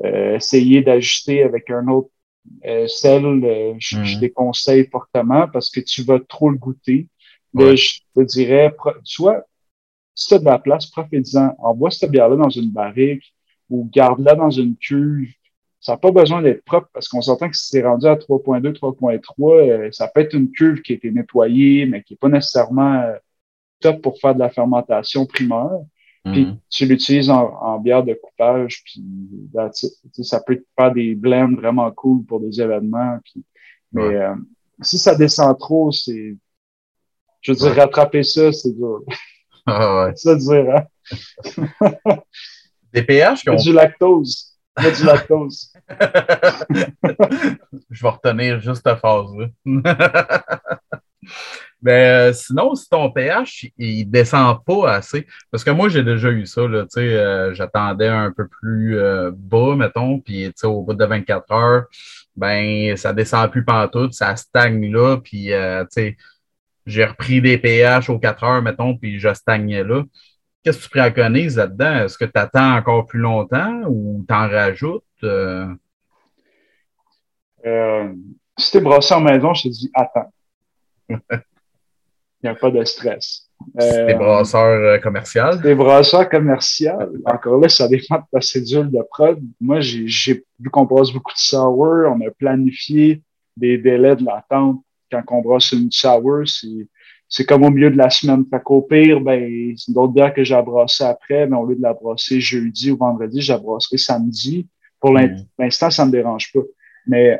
[0.03, 2.09] euh, essayer d'ajuster avec un autre
[2.65, 4.19] euh, sel, euh, je, je, mhm.
[4.21, 7.07] déconseille fortement parce que tu vas trop le goûter.
[7.53, 9.45] Mais je te dirais, soit
[10.13, 11.55] si tu as de la place, profite-en.
[11.59, 13.33] Envoie cette bière-là dans une barrique
[13.69, 15.29] ou garde-la dans une cuve.
[15.79, 18.73] Ça n'a pas besoin d'être propre parce qu'on s'entend que si c'est rendu à 3.2,
[18.73, 23.05] 3.3, ça peut être une cuve qui a été nettoyée, mais qui n'est pas nécessairement
[23.79, 25.79] top pour faire de la fermentation primaire.
[26.25, 26.57] Puis mm-hmm.
[26.69, 29.03] tu l'utilises en, bière de coupage, puis
[30.23, 33.19] ça peut te faire des blends vraiment cool pour des événements.
[33.23, 33.45] Puis,
[33.91, 34.33] mais euh,
[34.81, 36.35] si ça descend trop, c'est.
[37.41, 39.03] Je veux dire, rattraper ça, c'est dur.
[39.67, 40.13] Ah ouais.
[40.15, 40.85] c'est dire, hein?
[42.91, 43.55] Des pH qui ont...
[43.55, 44.57] Du lactose.
[44.79, 45.73] du lactose.
[47.91, 49.49] Je vais retenir juste ta phase-là.
[51.85, 56.31] Mais euh, sinon, si ton pH, il descend pas assez, parce que moi, j'ai déjà
[56.31, 61.05] eu ça, là, euh, j'attendais un peu plus euh, bas, mettons, puis au bout de
[61.05, 61.83] 24 heures,
[62.35, 65.51] ben, ça descend plus partout, ça stagne là, puis
[66.87, 70.03] j'ai repris des pH aux 4 heures, mettons, puis je stagnais là.
[70.63, 72.05] Qu'est-ce que tu préconises là-dedans?
[72.05, 75.03] Est-ce que tu attends encore plus longtemps ou tu en rajoutes?
[78.57, 80.33] si tu es brossé en maison, je te dis attends.
[82.45, 83.49] Il n'y a pas de stress.
[83.73, 85.55] Des brasseurs euh, commerciaux?
[85.63, 86.91] Des brasseurs commerciaux.
[87.25, 89.39] Encore là, ça dépend de ta cédule de prod.
[89.59, 91.79] Moi, j'ai vu qu'on brasse beaucoup de sour.
[91.79, 93.23] On a planifié
[93.57, 94.79] des délais de l'attente.
[95.11, 96.43] Quand on brasse une sour,
[97.27, 98.45] c'est comme au milieu de la semaine.
[98.47, 101.75] Fait qu'au pire, ben, c'est une autre bière que j'ai brassé après, mais au lieu
[101.75, 104.67] de la brasser jeudi ou vendredi, brasserai samedi.
[104.99, 105.35] Pour mm.
[105.57, 106.61] l'instant, ça ne me dérange pas.
[107.07, 107.39] Mais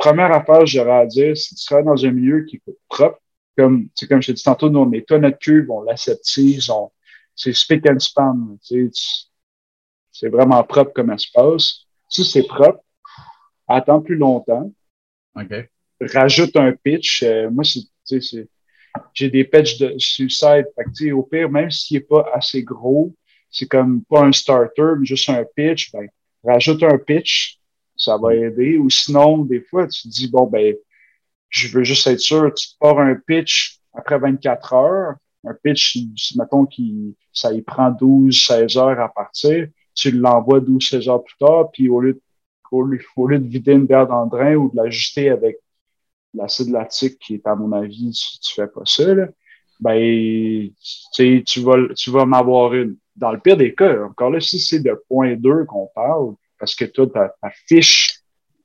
[0.00, 3.20] première affaire, j'aurais à dire, si tu seras dans un milieu qui est propre,
[3.60, 6.90] comme, comme je t'ai dit tantôt, nous, on nettoie notre cuve, on l'aseptise, on,
[7.34, 8.58] c'est speak and span.
[10.12, 11.86] C'est vraiment propre comme espace.
[12.08, 12.82] Si c'est propre,
[13.68, 14.72] attends plus longtemps.
[16.00, 17.22] Rajoute un pitch.
[17.22, 18.48] Euh, moi, c'est,
[19.14, 20.66] j'ai des pitchs de suicide.
[20.74, 23.14] Fait au pire, même s'il n'est pas assez gros,
[23.50, 26.08] c'est comme pas un starter, mais juste un pitch, ben,
[26.42, 27.58] rajoute un pitch,
[27.96, 28.78] ça va aider.
[28.78, 30.74] Ou sinon, des fois, tu te dis, bon, ben,
[31.50, 35.98] je veux juste être sûr, tu pars un pitch après 24 heures, un pitch,
[36.36, 41.24] mettons, qui, ça y prend 12, 16 heures à partir, tu l'envoies 12, 16 heures
[41.24, 42.22] plus tard, puis au lieu de,
[42.70, 45.58] au lieu, de vider une bière dans le drain ou de l'ajuster avec
[46.34, 49.26] l'acide lactique, qui est, à mon avis, tu, tu fais pas ça, là,
[49.80, 50.70] ben,
[51.14, 52.96] tu, tu vas, tu vas m'avoir une.
[53.16, 56.74] Dans le pire des cas, encore là, si c'est de point 2 qu'on parle, parce
[56.74, 58.19] que toi, ta, ta fiche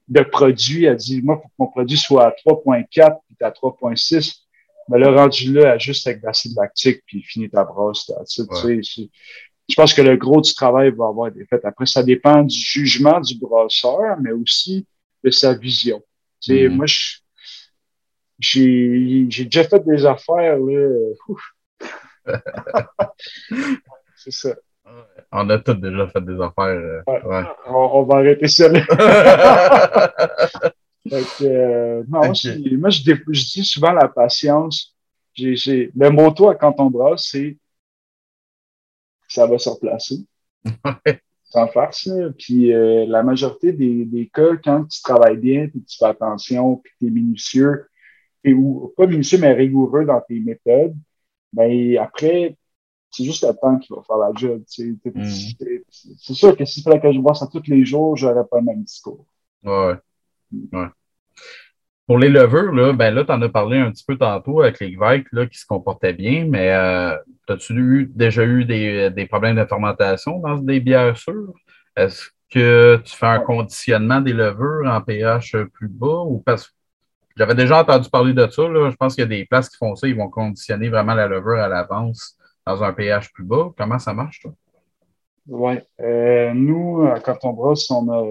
[0.08, 2.88] de produit, elle dit, moi, faut que mon produit soit à 3.4
[3.28, 4.42] puis à 3.6.
[4.90, 8.12] Mais le rendu là, elle juste avec l'acide lactique puis finit ta brosse.
[8.38, 11.64] je pense que le gros du travail va avoir été fait.
[11.66, 14.86] Après, ça dépend du jugement du brosseur, mais aussi
[15.24, 16.04] de sa vision.
[16.48, 16.70] Mm-hmm.
[16.70, 16.86] Moi,
[18.40, 20.90] j'ai déjà fait des affaires, là.
[24.18, 24.56] C'est ça.
[25.32, 27.04] On a tous déjà fait des affaires.
[27.08, 28.82] Euh, on, va arrêter ça là.
[31.12, 34.96] euh, non, moi, je, dis souvent la patience.
[35.38, 37.58] Le motto à quand on brasse, c'est
[39.28, 40.20] ça va se replacer.
[41.44, 42.10] Sans farce.
[42.38, 46.78] Puis euh, la majorité des, des, cas, quand tu travailles bien, puis tu fais attention,
[46.78, 47.88] puis tu es minutieux,
[48.44, 50.96] et, ou pas minutieux, mais rigoureux dans tes méthodes,
[51.52, 52.56] ben après,
[53.12, 54.62] c'est juste le temps qui va faire la job.
[55.06, 55.26] Mm.
[56.18, 58.66] C'est sûr que si fallait que je vois ça tous les jours, j'aurais pas le
[58.66, 59.26] même discours.
[59.64, 59.96] Ouais.
[60.74, 60.88] ouais.
[62.08, 64.80] Pour les levures, là, ben là, tu en as parlé un petit peu tantôt avec
[64.80, 69.56] les Gvike là, qui se comportaient bien, mais euh, as-tu déjà eu des, des problèmes
[69.56, 71.54] de fermentation dans des bières sûres?
[71.96, 76.76] Est-ce que tu fais un conditionnement des levures en pH plus bas ou parce
[77.38, 78.68] j'avais déjà entendu parler de ça.
[78.68, 78.90] Là.
[78.90, 81.28] Je pense qu'il y a des places qui font ça, ils vont conditionner vraiment la
[81.28, 83.74] levure à l'avance dans un pH plus bas.
[83.78, 84.54] Comment ça marche, toi?
[85.48, 85.76] Oui.
[86.00, 88.24] Euh, nous, quand on brosse, on a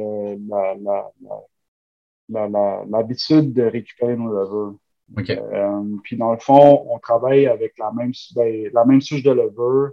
[2.30, 4.76] euh, l'habitude de récupérer nos levures.
[5.18, 9.30] Euh, puis dans le fond, on travaille avec la même, ben, la même souche de
[9.30, 9.92] levure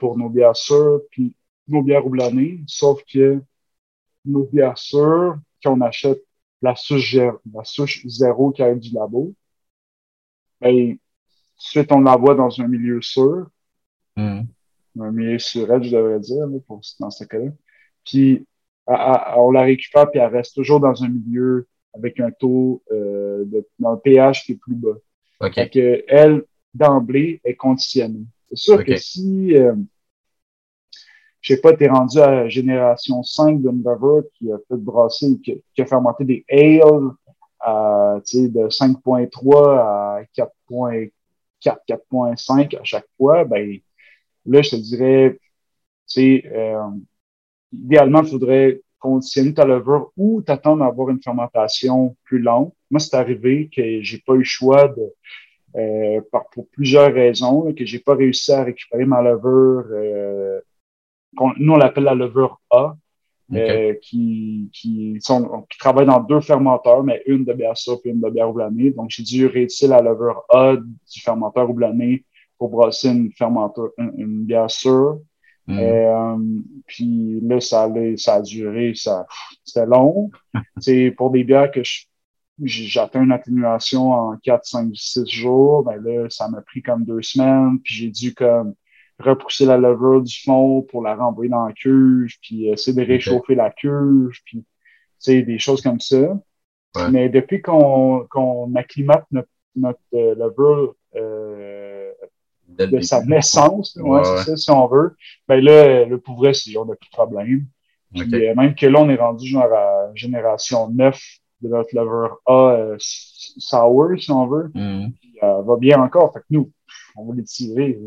[0.00, 1.36] pour nos bières sûres puis
[1.68, 3.40] nos bières houblonnées, sauf que
[4.24, 6.22] nos bières sûres, qu'on achète
[6.60, 9.32] la souche, la souche zéro qui arrive du labo,
[10.60, 10.98] ben,
[11.64, 13.46] ensuite on l'envoie dans un milieu sûr.
[14.16, 14.42] Mm.
[15.00, 17.50] Un milieu sûr, je devrais dire, pour, dans ce cas-là.
[18.04, 18.46] Puis,
[18.86, 23.66] on la récupère, puis elle reste toujours dans un milieu avec un taux euh, de,
[23.78, 24.96] dans pH qui est plus bas.
[25.40, 25.68] Okay.
[25.68, 28.24] que elle, d'emblée, est conditionnée.
[28.50, 29.74] C'est sûr que si, euh,
[31.40, 33.98] je sais pas, tu es rendu à la génération 5 d'un
[34.34, 37.10] qui a fait brasser, qui, qui a fermenté des ales
[37.60, 41.10] à, de 5.3 à 4.4,
[41.64, 43.78] 4.5 à chaque fois, ben,
[44.46, 45.38] là, je te dirais,
[46.06, 46.90] tu euh,
[47.72, 52.72] idéalement, il faudrait conditionner ta levure ou t'attendre à avoir une fermentation plus longue.
[52.90, 55.12] Moi, c'est arrivé que j'ai pas eu le choix de,
[55.76, 56.20] euh,
[56.52, 59.84] pour plusieurs raisons, que j'ai pas réussi à récupérer ma levure.
[59.90, 60.60] Euh,
[61.58, 62.96] nous, on l'appelle la levure A,
[63.56, 68.10] euh, qui, qui, sont, qui travaille dans deux fermenteurs, mais une de bière sûre et
[68.10, 68.90] une de bière houblonnée.
[68.90, 72.24] Donc, j'ai dû réutiliser la levure A du fermenteur houblonné
[72.58, 75.18] pour brasser une, fermenteur, une, bière sûre.
[75.66, 75.78] Mm.
[75.78, 76.36] Euh,
[76.86, 79.26] puis là, ça, allait, ça a duré, ça,
[79.64, 80.30] c'était long.
[80.78, 81.80] c'est pour des bières que
[82.62, 85.82] j'atteins une atténuation en 4, 5, 6 jours.
[85.84, 87.78] Ben là, ça m'a pris comme deux semaines.
[87.82, 88.74] Puis j'ai dû comme
[89.18, 93.54] repousser la levure du fond pour la renvoyer dans la cuve, puis essayer de réchauffer
[93.54, 94.64] la cuve, puis
[95.26, 96.38] des choses comme ça.
[97.10, 102.12] Mais depuis qu'on acclimate notre, notre euh, levure euh,
[102.68, 105.16] de sa naissance, ouais, c'est ça, si on veut,
[105.48, 107.66] ben là, le pour vrai, on n'a plus de problème.
[108.14, 111.20] Puis, euh, même que là, on est rendu genre à génération 9
[111.62, 114.70] de notre levure A sour, si on veut.
[114.74, 115.08] Mm.
[115.20, 116.32] Puis, va bien encore.
[116.32, 116.70] Fait que nous,
[117.16, 117.98] on va l'étirer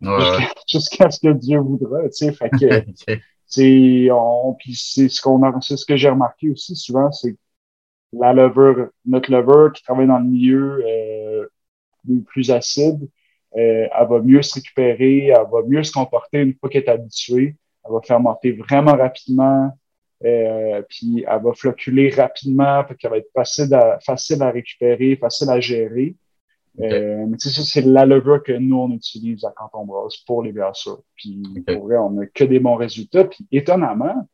[0.68, 2.32] jusqu'à ce que Dieu voudra, tu sais.
[2.32, 2.84] Fait que,
[3.46, 7.36] c'est, on, puis c'est ce qu'on a, c'est ce que j'ai remarqué aussi souvent, c'est
[8.12, 11.46] la levure, notre levure qui travaille dans le milieu euh,
[12.26, 13.08] plus acide,
[13.56, 16.88] euh, elle va mieux se récupérer, elle va mieux se comporter une fois qu'elle est
[16.88, 19.70] habituée, elle va fermenter vraiment rapidement,
[20.24, 25.16] euh, puis elle va floculer rapidement, fait qu'elle va être facile à, facile à récupérer,
[25.16, 26.16] facile à gérer.
[26.80, 30.16] Euh, mais tu sais, ça, c'est la levure que nous, on utilise à Canton Brasse
[30.18, 30.72] pour les bières
[31.14, 33.24] Puis, pour vrai, on n'a que des bons résultats.
[33.24, 34.28] Puis, étonnamment,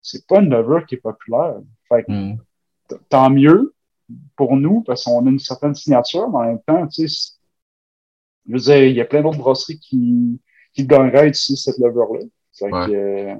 [0.00, 1.56] c'est pas une levure qui est populaire.
[1.88, 2.36] Fait hmm.
[3.08, 3.74] tant mieux
[4.36, 7.34] pour nous, parce qu'on a une certaine signature, mais en même temps, tu sais,
[8.46, 10.40] je veux dire, il y a plein d'autres brasseries qui,
[10.72, 12.20] qui gagneraient ici cette levure-là.
[12.52, 13.34] Fait que, euh,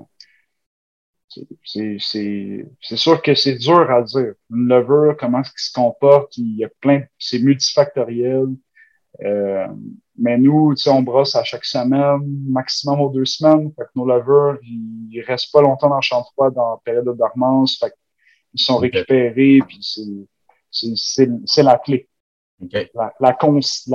[1.65, 4.35] c'est sûr que c'est dur à dire.
[4.51, 8.49] Une levure, comment est-ce qu'il se comporte, il y a plein, c'est multifactoriel.
[9.25, 9.67] Euh,
[10.17, 13.73] mais nous, on brosse à chaque semaine, maximum aux deux semaines.
[13.77, 17.07] Fait que nos levures, ils, restent pas longtemps dans le champ froid dans la période
[17.07, 17.79] de dormance.
[17.79, 17.93] Fait
[18.53, 19.79] ils sont récupérés, puis
[20.71, 22.09] c'est la clé.
[22.73, 23.33] La, la, la,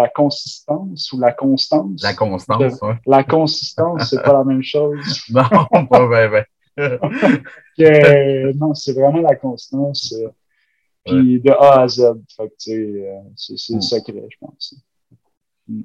[0.09, 2.01] consistance ou la constance?
[2.01, 2.93] La constance, oui.
[3.05, 4.97] La consistance, c'est pas la même chose.
[5.29, 6.43] non, pas bien,
[7.77, 10.13] que, non, c'est vraiment la constance.
[10.13, 10.29] Euh,
[11.05, 12.01] puis de A à Z.
[12.35, 13.81] Fait que, euh, c'est, c'est le hmm.
[13.81, 14.75] secret, je pense.
[15.67, 15.81] Hmm.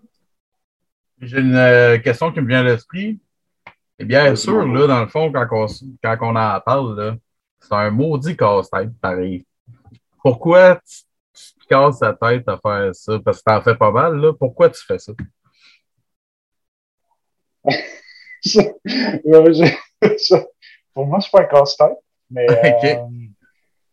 [1.20, 3.20] J'ai une euh, question qui me vient à l'esprit.
[3.98, 5.66] Et bien sûr, là, dans le fond, quand on,
[6.02, 7.18] quand on en parle,
[7.60, 9.44] c'est un maudit casse-tête pareil.
[10.22, 11.02] Pourquoi tu,
[11.60, 13.18] tu casses la tête à faire ça?
[13.22, 14.32] Parce que t'en fais pas mal, là.
[14.32, 15.12] Pourquoi tu fais ça?
[20.94, 21.98] pour moi, c'est pas un casse-tête,
[22.30, 22.96] mais euh,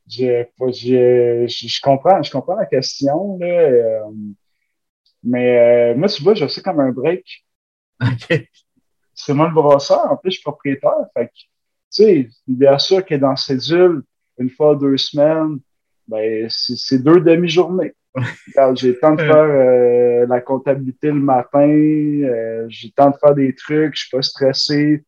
[0.10, 0.46] je,
[1.48, 3.38] je, comprends, je comprends la question.
[3.40, 4.02] Là, euh,
[5.24, 7.46] mais euh, moi, tu vois, je sais comme un break.
[9.14, 10.92] C'est moi le brasseur, en plus, je suis propriétaire.
[11.16, 11.48] Fait tu
[11.90, 14.04] sais, bien sûr que dans cédule,
[14.38, 15.60] une fois deux semaines,
[16.08, 17.94] ben, c'est deux demi-journées.
[18.76, 21.68] J'ai le temps de faire la comptabilité le matin,
[22.68, 25.04] j'ai le temps de faire des trucs, je suis pas stressé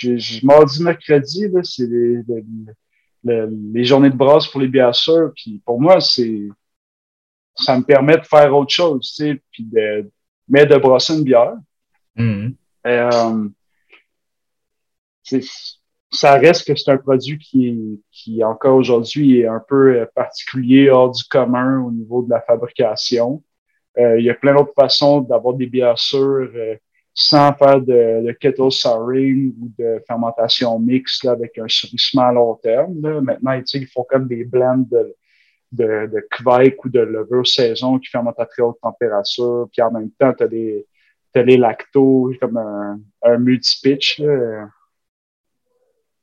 [0.00, 2.22] je, mardi, mercredi, c'est les,
[3.24, 5.32] les, journées de brasse pour les biasseurs.
[5.34, 6.48] Puis pour moi, c'est
[7.54, 10.10] ça me permet de faire autre chose, tu sais, puis de,
[10.48, 11.54] mais de brasser une bière.
[12.16, 12.54] Mm-hmm.
[12.86, 13.48] Euh,
[16.10, 21.10] ça reste que c'est un produit qui, qui encore aujourd'hui est un peu particulier, hors
[21.10, 23.42] du commun au niveau de la fabrication.
[23.98, 26.76] Euh, il y a plein d'autres façons d'avoir des bières euh,
[27.20, 32.54] sans faire de, de kettle souring ou de fermentation mixte avec un surissement à long
[32.54, 32.98] terme.
[33.02, 33.20] Là.
[33.20, 35.14] Maintenant, ils font comme des blends de,
[35.72, 39.68] de, de ou de levure saison qui fermentent à très haute température.
[39.70, 40.86] Puis en même temps, tu as des,
[41.34, 44.22] as les lactos comme un, un multi-pitch.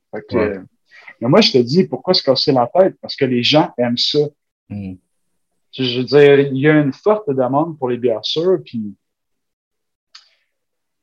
[0.09, 2.95] Mais moi, je te dis, pourquoi se casser la tête?
[2.99, 4.25] Parce que les gens aiment ça.
[4.67, 4.95] Hmm.
[5.73, 8.95] Je veux dire, il y a une forte demande pour les bières sûres, puis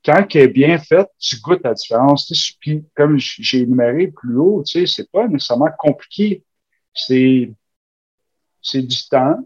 [0.05, 2.31] quand elle est bien faite, tu goûtes la différence.
[2.61, 6.45] Puis, comme j'ai énuméré plus haut, tu sais, c'est pas nécessairement compliqué.
[6.93, 7.51] C'est,
[8.61, 9.39] c'est du temps,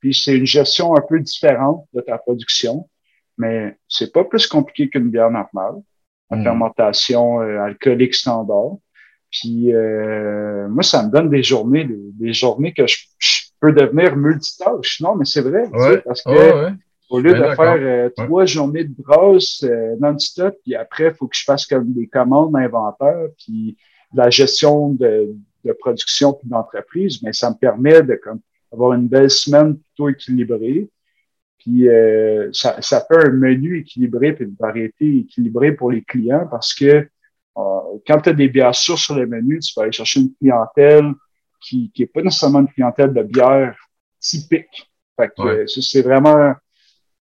[0.00, 2.88] puis c'est une gestion un peu différente de ta production,
[3.38, 5.82] mais c'est pas plus compliqué qu'une bière normale,
[6.30, 6.42] en hmm.
[6.42, 8.76] fermentation euh, alcoolique standard.
[9.30, 12.96] Puis euh, moi, ça me donne des journées, des, journées que je,
[13.60, 15.00] peux devenir multitâche.
[15.00, 15.64] Non, mais c'est vrai,
[16.04, 16.72] parce que
[17.12, 21.28] au lieu de faire euh, trois journées de brosse euh, non-stop, puis après, il faut
[21.28, 23.76] que je fasse comme des commandes d'inventaire, puis
[24.14, 25.34] la gestion de,
[25.64, 28.40] de production puis d'entreprise, mais ça me permet de comme
[28.72, 30.88] avoir une belle semaine plutôt équilibrée.
[31.58, 36.48] Puis euh, ça, ça fait un menu équilibré puis une variété équilibrée pour les clients
[36.50, 39.92] parce que euh, quand tu as des bières sûres sur le menu, tu vas aller
[39.92, 41.12] chercher une clientèle
[41.60, 43.76] qui n'est pas nécessairement une clientèle de bière
[44.18, 44.90] typique.
[45.16, 46.54] Fait que c'est vraiment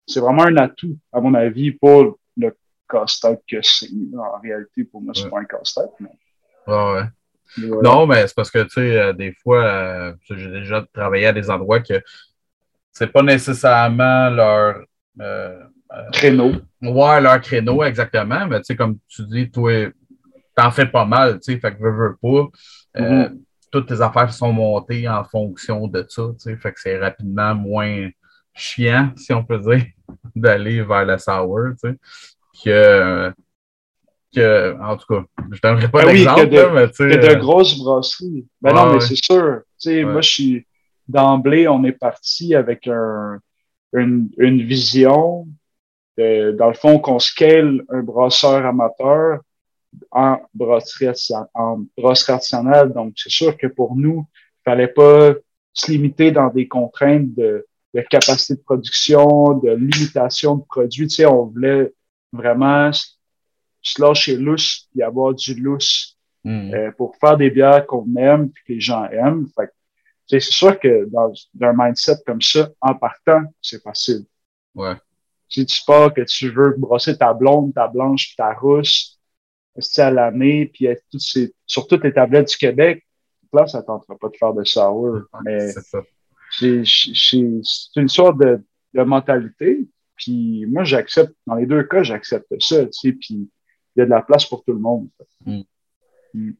[0.07, 2.55] c'est vraiment un atout, à mon avis, pour le
[2.89, 3.89] casse-tête que c'est.
[4.17, 5.91] En réalité, pour moi, c'est pas un casse-tête.
[5.99, 6.09] Mais...
[6.67, 7.03] ouais.
[7.57, 11.33] Non, mais c'est parce que, tu sais, euh, des fois, euh, j'ai déjà travaillé à
[11.33, 12.01] des endroits que
[12.91, 14.83] c'est pas nécessairement leur.
[15.19, 15.63] Euh,
[16.11, 16.51] créneau.
[16.81, 18.47] Ouais, leur créneau, exactement.
[18.47, 19.87] Mais, tu sais, comme tu dis, toi,
[20.55, 22.99] t'en fais pas mal, tu sais, fait que veux, veux pas.
[22.99, 23.37] Mm-hmm.
[23.71, 27.53] Toutes tes affaires sont montées en fonction de ça, tu sais, fait que c'est rapidement
[27.55, 28.09] moins
[28.57, 29.85] chiant, si on peut dire,
[30.35, 31.97] d'aller vers la sour, tu sais,
[32.63, 33.33] que
[34.35, 37.17] en tout cas, je t'aimerais pas ben l'exemple, mais tu sais.
[37.17, 38.45] de euh, grosses brasseries.
[38.61, 39.61] Ben non, mais c'est sûr.
[39.79, 40.67] Tu sais, moi, je suis,
[41.07, 43.39] d'emblée, on est parti avec un,
[43.93, 45.47] une, une vision,
[46.17, 49.39] de, dans le fond, qu'on scale un brasseur amateur
[50.11, 51.07] en brasserie,
[51.53, 52.93] en brasserie artisanale.
[52.93, 55.33] Donc, c'est sûr que pour nous, il fallait pas
[55.73, 61.07] se limiter dans des contraintes de, de capacité de production, de limitation de produits.
[61.07, 61.93] Tu sais, on voulait
[62.31, 66.73] vraiment se lâcher lousse et avoir du lousse hmm.
[66.73, 69.47] euh, pour faire des bières qu'on aime et que les gens aiment.
[69.55, 69.69] Fait
[70.29, 71.31] c'est sûr que dans,
[71.61, 74.25] un mindset comme ça, en partant, c'est facile.
[74.75, 74.95] Ouais.
[75.47, 79.17] Si tu pars que tu veux brosser ta blonde, ta blanche, ta rousse,
[79.97, 83.05] à l'année, puis toutes ces, sur toutes les tablettes du Québec,
[83.53, 85.21] là, ça tentera pas de faire de sour.
[85.45, 85.71] mais
[86.57, 88.61] c'est une sorte de,
[88.93, 89.87] de mentalité.
[90.15, 93.49] Puis moi, j'accepte, dans les deux cas, j'accepte ça, tu sais, puis
[93.95, 95.07] il y a de la place pour tout le monde.
[95.45, 95.61] Hmm.
[96.33, 96.51] Hmm.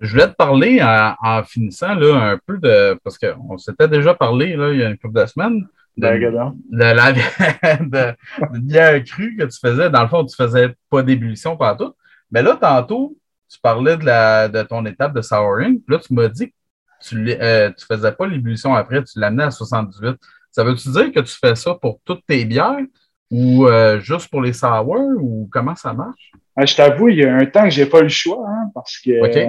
[0.00, 2.98] Je voulais te parler en, finissant là, un peu de.
[3.04, 5.66] Parce qu'on s'était déjà parlé là, il y a une couple de semaines.
[5.96, 7.12] De, de, la
[7.80, 9.90] de, bière crue que tu faisais.
[9.90, 11.94] Dans le fond, tu faisais pas d'ébullition tout.
[12.30, 13.16] Mais là, tantôt,
[13.48, 15.80] tu parlais de, la, de ton étape de souring.
[15.80, 16.54] Puis là, tu m'as dit que
[17.02, 20.16] tu ne euh, faisais pas l'ébullition après, tu l'amenais à 78.
[20.50, 22.84] Ça veut-tu dire que tu fais ça pour toutes tes bières?
[23.32, 24.86] ou euh, juste pour les sour
[25.18, 26.32] ou comment ça marche?
[26.60, 28.70] Euh, je t'avoue, il y a un temps que j'ai pas eu le choix hein,
[28.74, 29.48] parce que euh,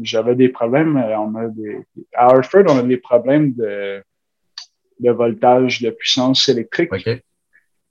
[0.00, 0.96] j'avais des problèmes.
[0.96, 1.80] On a des,
[2.14, 4.00] à Hartford, on a des problèmes de,
[5.00, 6.90] de voltage, de puissance électrique.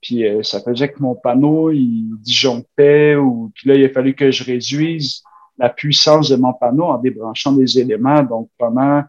[0.02, 4.32] Puis ça faisait que mon panneau, il disjonctait ou puis là, il a fallu que
[4.32, 5.22] je réduise
[5.60, 8.24] la puissance de mon panneau en débranchant des éléments.
[8.24, 9.04] Donc pendant,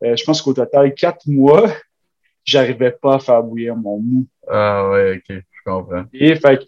[0.00, 1.68] je pense qu'au total, quatre mois,
[2.44, 4.26] j'arrivais pas à faire bouillir mon mou.
[4.48, 5.42] Ah ouais, ok.
[6.12, 6.60] Et fait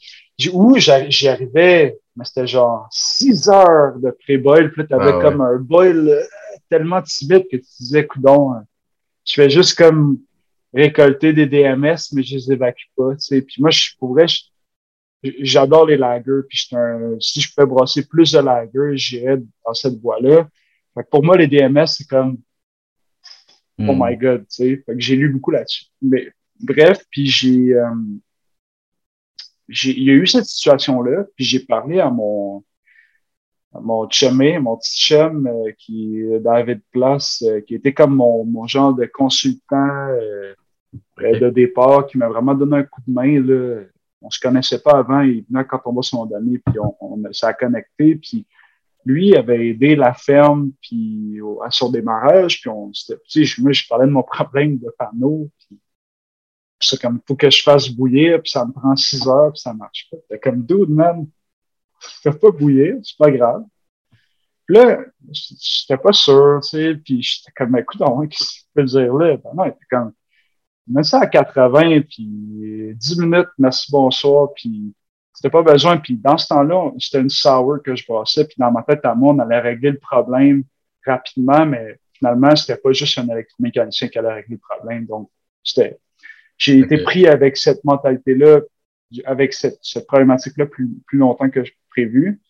[0.53, 5.41] où j'y arrivais, mais c'était genre 6 heures de pré-boil, puis là, t'avais ah comme
[5.41, 6.23] un boil euh,
[6.69, 8.65] tellement timide que tu disais, coudon, hein,
[9.27, 10.19] je fais juste comme
[10.75, 13.43] récolter des DMS, mais je les évacue pas, tu sais.
[13.43, 14.27] Puis moi, je pourrais,
[15.23, 19.99] j'adore les lagers, puis un, si je pouvais brasser plus de lagers, j'irais dans cette
[20.01, 20.49] voie-là.
[20.95, 22.39] Fait que pour moi, les DMS, c'est comme,
[23.79, 23.99] oh hmm.
[24.01, 24.83] my god, tu sais.
[24.85, 25.87] Fait que j'ai lu beaucoup là-dessus.
[26.03, 27.91] Mais bref, puis j'ai, euh,
[29.69, 32.65] il y a eu cette situation-là, puis j'ai parlé à mon,
[33.75, 38.15] à mon chumé, mon petit chum euh, qui est David Place, euh, qui était comme
[38.15, 40.55] mon, mon genre de consultant euh,
[41.19, 43.41] de départ, qui m'a vraiment donné un coup de main.
[43.41, 43.83] Là.
[44.21, 47.33] On se connaissait pas avant, il venait quand on va se donné, puis on, on
[47.33, 48.47] s'est connecté, puis
[49.05, 53.87] lui avait aidé la ferme puis à son démarrage, puis on, tu sais, moi, je
[53.89, 55.79] parlais de mon problème de panneau, puis
[56.81, 59.73] c'est comme, faut que je fasse bouillir, puis ça me prend six heures, puis ça
[59.73, 60.19] marche pas.
[60.31, 61.27] C'est comme, dude, man,
[62.01, 63.65] fais pas bouillir, c'est pas grave.
[64.67, 64.99] Puis là,
[65.31, 68.01] j'étais pas sûr, tu sais, puis j'étais comme, écoute,
[68.31, 69.37] qu'est-ce que tu peux dire là?
[69.39, 70.13] Ben non, il comme,
[70.89, 74.95] mets ça à 80, puis 10 minutes, merci, bonsoir, puis
[75.33, 75.99] c'était pas besoin.
[75.99, 78.45] Puis dans ce temps-là, c'était une sour que je brassais.
[78.45, 80.65] Puis dans ma tête à moi, on allait régler le problème
[81.07, 85.07] rapidement, mais finalement, c'était pas juste un électromécanicien qui allait régler le problème.
[85.07, 85.31] Donc,
[85.63, 85.99] c'était,
[86.57, 88.61] j'ai été pris avec cette mentalité-là,
[89.25, 91.61] avec cette, cette problématique-là plus, plus longtemps que
[91.91, 92.41] prévu.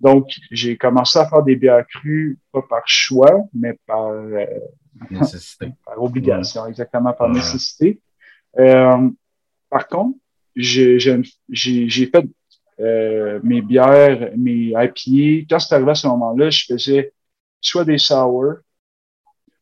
[0.00, 4.44] Donc, j'ai commencé à faire des bières crues, pas par choix, mais par, euh,
[5.84, 8.00] par obligation, exactement, par nécessité.
[8.58, 9.08] Euh,
[9.68, 10.18] par contre,
[10.54, 12.24] j'ai fait
[12.80, 15.46] euh, mes bières, mes IPA.
[15.48, 17.12] Quand c'est arrivé à ce moment-là, je faisais
[17.60, 18.54] soit des sour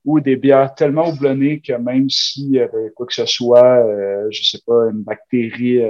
[0.05, 4.26] ou des bières tellement houblonnées que même s'il y avait quoi que ce soit, euh,
[4.30, 5.80] je sais pas, une bactérie,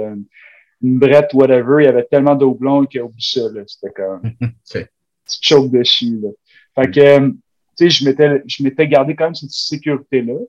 [0.81, 3.41] une brette, whatever, il y avait tellement d'eau blonde qu'il a oublié ça.
[3.67, 4.21] C'était comme
[5.25, 6.19] tu choke dessus.
[6.21, 6.29] Là.
[6.75, 7.31] Fait que, euh,
[7.75, 10.39] sais, je m'étais, je m'étais gardé quand même cette sécurité-là.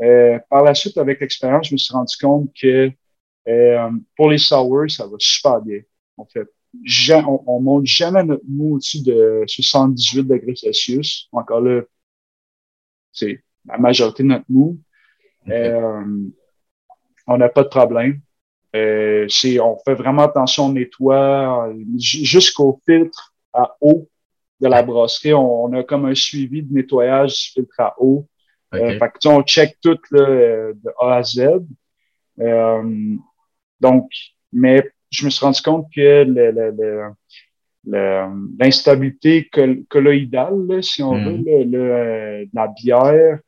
[0.00, 2.90] Euh, par la suite, avec l'expérience, je me suis rendu compte que
[3.48, 5.80] euh, pour les sours, ça va super bien.
[6.16, 6.48] En fait,
[7.26, 11.28] on, on monte jamais notre mou au-dessus de 78 degrés Celsius.
[11.32, 11.82] Encore là,
[13.12, 14.78] c'est la majorité de notre mou.
[15.48, 16.04] Euh,
[17.26, 18.20] on n'a pas de problème.
[18.74, 19.28] Euh,
[19.62, 24.08] on fait vraiment attention, on nettoie jusqu'au filtre à eau
[24.60, 25.34] de la brasserie.
[25.34, 28.26] On, a comme un suivi de nettoyage du filtre à eau.
[28.74, 31.40] Euh, fait que, on check tout là, de A à Z.
[32.40, 33.16] Euh,
[33.80, 34.10] donc,
[34.52, 36.24] mais je me suis rendu compte que
[38.58, 39.48] l'instabilité
[39.88, 41.70] colloïdale, si on veut, hmm.
[41.70, 43.38] le, la bière,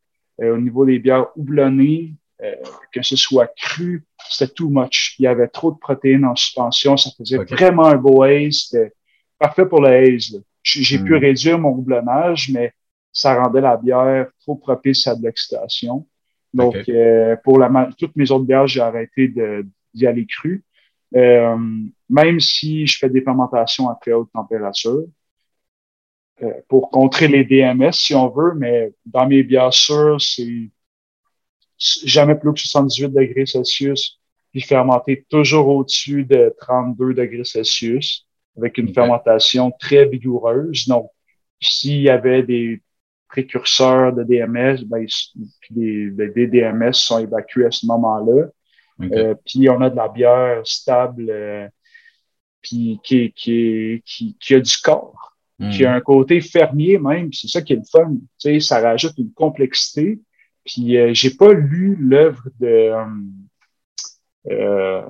[0.43, 2.55] euh, au niveau des bières houblonnées, euh,
[2.93, 5.17] que ce soit cru, c'était too much.
[5.19, 6.97] Il y avait trop de protéines en suspension.
[6.97, 8.69] Ça faisait vraiment un beau haze.
[8.69, 8.93] C'était
[9.39, 10.43] parfait pour le haze.
[10.67, 11.21] J'ai pu hmm.
[11.21, 12.73] réduire mon houblonnage, mais
[13.13, 16.07] ça rendait la bière trop propice à de l'excitation.
[16.53, 19.33] Donc, euh, pour la, toutes mes autres bières, j'ai arrêté
[19.95, 20.65] d'y aller cru.
[21.15, 21.57] Euh,
[22.11, 25.05] même si je fais des fermentations à très haute température,
[26.43, 30.69] euh, pour contrer les DMS, si on veut, mais dans mes bières sûres, c'est
[31.79, 38.26] jamais plus que 78 degrés Celsius, puis fermenter toujours au-dessus de 32 degrés Celsius,
[38.57, 40.87] avec une fermentation très vigoureuse.
[40.89, 41.11] Donc,
[41.61, 42.83] s'il y avait des
[43.29, 45.07] précurseurs de DMS, ben,
[45.71, 48.47] les, les DMS sont évacués à ce moment-là.
[49.03, 51.69] Euh, puis on a de la bière stable, euh,
[52.63, 55.37] puis qui, qui, qui, qui, a du corps,
[55.71, 55.97] qui a hmm.
[55.97, 57.33] un côté fermier même.
[57.33, 58.15] C'est ça qui est le fun.
[58.15, 60.19] Tu sais, ça rajoute une complexité.
[60.65, 62.91] Puis euh, j'ai pas lu l'œuvre de
[64.51, 65.03] euh,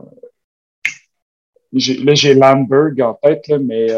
[1.77, 3.89] là j'ai Lamberg en tête, là, mais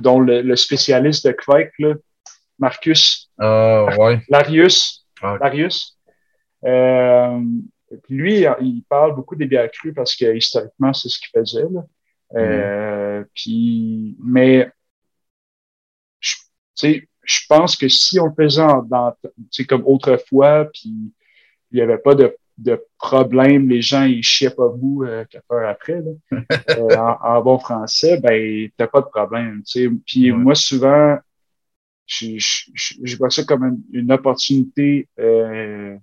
[0.00, 1.94] dont le, spécialiste de Quake, là,
[2.58, 3.30] Marcus.
[3.38, 4.20] ouais.
[4.28, 5.06] Larius.
[5.22, 5.98] Larius.
[6.64, 7.40] Euh,
[8.08, 11.66] lui, il parle beaucoup des bières crues parce que historiquement, c'est ce qu'il faisait.
[11.70, 11.84] Là.
[12.36, 14.70] Euh, puis, mais
[16.20, 16.36] je,
[17.22, 19.14] je pense que si on le faisait dans,
[19.68, 21.12] comme autrefois, puis
[21.72, 25.50] il n'y avait pas de, de problème, les gens ils chiaient pas bout euh, quatre
[25.52, 26.40] heures après, là,
[26.78, 29.62] euh, en, bon français, ben t'as pas de problème.
[30.06, 31.18] Puis moi, souvent,
[32.06, 35.96] je, je, je, vois ça comme une, une opportunité euh,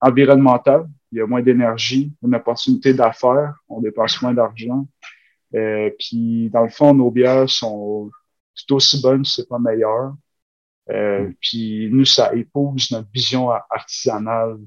[0.00, 4.86] environnementale il y a moins d'énergie, une opportunité d'affaires, on dépense moins d'argent.
[5.54, 8.10] Euh, puis dans le fond, nos bières sont
[8.54, 10.14] tout aussi bonnes, c'est pas meilleur.
[10.90, 11.34] Euh, mm.
[11.40, 14.58] Puis nous, ça épouse notre vision artisanale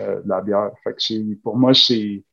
[0.00, 0.70] euh, de la bière.
[0.82, 2.24] Fait que c'est, pour moi, c'est,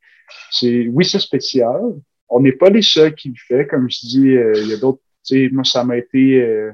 [0.51, 1.82] c'est, oui, c'est spécial.
[2.30, 3.68] On n'est pas les seuls qui le fait.
[3.68, 5.01] Comme je dis, il y a d'autres.
[5.24, 6.72] Tu sais, moi, ça m'a été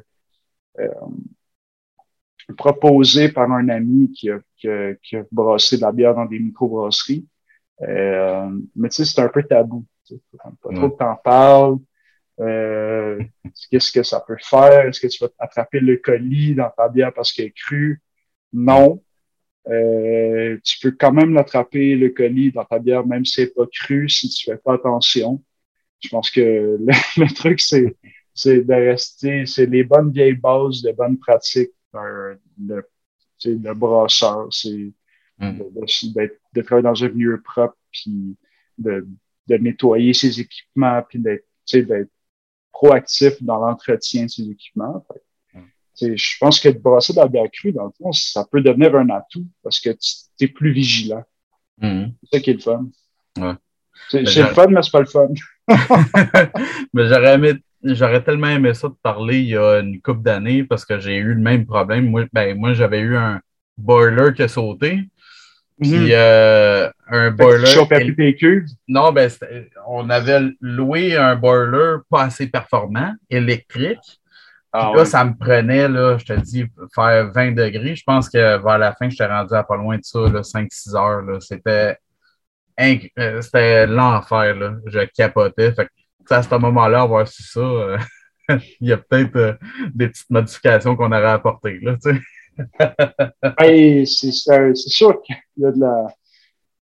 [2.56, 6.26] proposé par un ami qui a, qui a, qui a brassé de la bière dans
[6.26, 7.28] des microbrasseries.
[7.82, 9.86] Euh, mais tu sais, c'est un peu tabou.
[10.38, 11.78] Pas trop que t'en parles.
[12.40, 13.20] Euh,
[13.72, 14.88] Qu'est-ce que ça peut faire?
[14.88, 18.02] Est-ce que tu vas attraper le colis dans ta bière parce qu'elle est crue?
[18.54, 19.04] Non.
[19.70, 23.66] Euh, tu peux quand même l'attraper, le colis, dans ta bière, même si c'est pas
[23.72, 25.44] cru, si tu fais pas attention.
[26.00, 26.42] Je pense que
[26.80, 27.96] le, le truc, c'est,
[28.34, 32.84] c'est de rester, c'est les bonnes vieilles bases de bonnes pratiques le,
[33.46, 34.92] le brasseur, c'est
[35.40, 35.60] hmm.
[35.60, 38.36] de, de, travailler dans un milieu propre, puis
[38.78, 39.08] de,
[39.48, 42.10] de nettoyer ses équipements, puis d'être
[42.72, 45.06] proactif dans l'entretien de ses équipements.
[45.10, 45.18] Hmm.
[46.00, 48.96] Je pense que de brasser dans le bière cru, dans le fond, ça peut devenir
[48.96, 51.24] un atout parce que tu es plus vigilant.
[51.80, 52.08] Hmm.
[52.24, 52.88] C'est ça qui est le fun.
[54.10, 55.28] C'est le fun, mais c'est pas le fun.
[56.94, 60.64] mais j'aurais aimé j'aurais tellement aimé ça de parler il y a une couple d'années
[60.64, 62.10] parce que j'ai eu le même problème.
[62.10, 63.42] Moi, ben, moi j'avais eu un
[63.78, 65.02] boiler qui a sauté.
[65.80, 66.08] Puis mhm.
[66.12, 67.68] euh, un boiler.
[68.88, 69.30] Non, ben,
[69.88, 74.00] on avait loué un boiler pas assez performant, électrique.
[74.74, 77.96] Ah là, ça me prenait, là, je te dis, faire 20 degrés.
[77.96, 81.42] Je pense que vers la fin, j'étais rendu à pas loin de ça, 5-6 heures.
[81.42, 81.98] C'était
[82.80, 84.56] euh, c'était l'enfer.
[84.86, 85.72] Je capotais.
[85.74, 87.98] Fait que, à ce moment-là, avoir su ça, euh,
[88.82, 89.58] il y a peut-être
[89.94, 91.80] des petites modifications qu'on aurait apportées.
[91.82, 91.96] Là,
[93.60, 96.08] c'est sûr qu'il y a de la.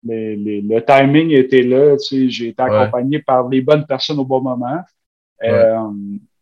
[0.05, 1.97] le timing était là.
[2.11, 4.81] J'ai été accompagné par les bonnes personnes au bon moment.
[5.43, 5.91] Euh,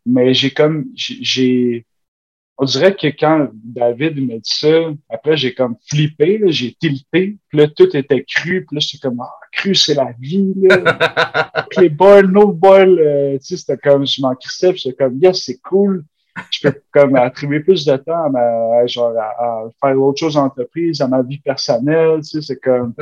[0.06, 0.86] mais j'ai comme.
[0.94, 1.86] j'ai
[2.58, 7.36] On dirait que quand David me dit ça, après, j'ai comme flippé, j'ai tilté.
[7.48, 8.64] Puis là, tout était cru.
[8.66, 10.52] Puis là, j'étais comme, ah, cru, c'est la vie.
[10.56, 11.50] Là.
[11.78, 14.74] les balls, no balls, euh, tu sais, c'était comme, je m'en crissais.
[14.76, 16.04] J'étais comme, yes, c'est cool
[16.50, 20.46] je peux comme attribuer plus de temps à, ma, genre, à, faire autre chose en
[20.46, 22.20] entreprise, à ma vie personnelle.
[22.20, 22.94] Tu sais, c'est comme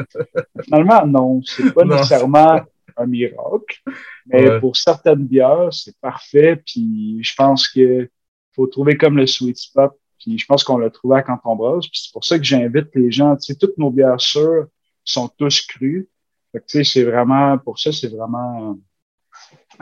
[0.65, 2.61] finalement non, c'est pas nécessairement
[2.97, 3.83] un miracle,
[4.27, 6.57] mais pour certaines bières, c'est parfait.
[6.65, 8.09] Puis je pense que
[8.55, 9.93] faut trouver comme le sweet spot.
[10.19, 11.89] Puis je pense qu'on l'a trouvé à Canton Brosse.
[11.89, 13.37] Puis c'est pour ça que j'invite les gens.
[13.37, 14.67] Tu sais, toutes nos bières sûres
[15.05, 16.09] sont tous crues.
[16.53, 18.77] Fait que, tu sais, c'est vraiment pour ça, c'est vraiment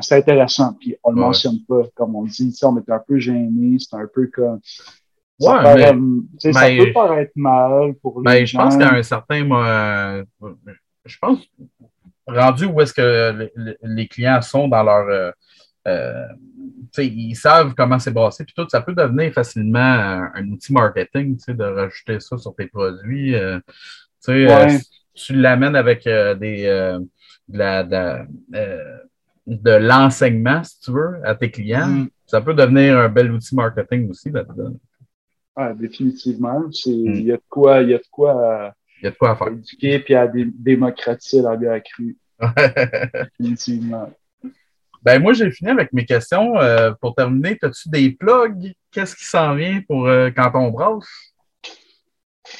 [0.00, 0.74] c'est intéressant.
[0.74, 2.54] Puis on le mentionne pas, comme on dit.
[2.62, 4.60] On est un peu gêné, c'est un peu comme.
[5.40, 9.48] Ça, ouais, mais, ça peut paraître mal pour les je pense qu'à un certain.
[9.50, 10.24] Euh,
[11.04, 11.38] je pense,
[12.28, 13.50] rendu où est-ce que
[13.82, 15.08] les, clients sont dans leur.
[15.08, 15.30] Euh,
[15.86, 16.26] euh,
[16.98, 21.64] ils savent comment c'est brassé, puis tout, ça peut devenir facilement un, outil marketing, de
[21.64, 23.34] rajouter ça sur tes produits.
[24.24, 26.98] tu l'amènes avec des,
[27.48, 28.26] de la,
[29.48, 32.08] de l'enseignement, si tu veux, à tes clients, mm.
[32.26, 34.74] ça peut devenir un bel outil marketing aussi là-dedans.
[35.56, 36.60] Ah, définitivement.
[36.60, 36.70] Mm.
[36.86, 39.30] Il y a de quoi, il y a de quoi il y a de quoi
[39.30, 39.48] à faire.
[39.48, 42.16] éduquer et à démocratiser la bière crue.
[43.38, 44.12] définitivement.
[45.02, 46.58] Ben moi, j'ai fini avec mes questions.
[46.58, 48.72] Euh, pour terminer, as-tu des plugs?
[48.90, 51.34] Qu'est-ce qui s'en vient pour euh, quand on brasse?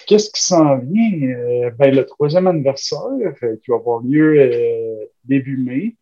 [0.07, 1.29] Qu'est-ce qui s'en vient?
[1.29, 5.97] Euh, ben, le troisième anniversaire qui va avoir lieu début mai.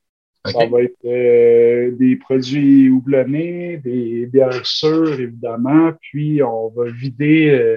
[0.45, 5.93] Ça va être des produits houblonnés, des bières sûres, évidemment.
[6.01, 7.77] Puis, on va vider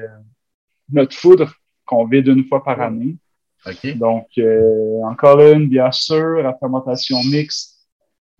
[0.92, 1.52] notre foudre
[1.90, 3.18] qu'on vide une fois par année.
[3.96, 7.88] Donc, euh, encore une bière sûre à fermentation mixte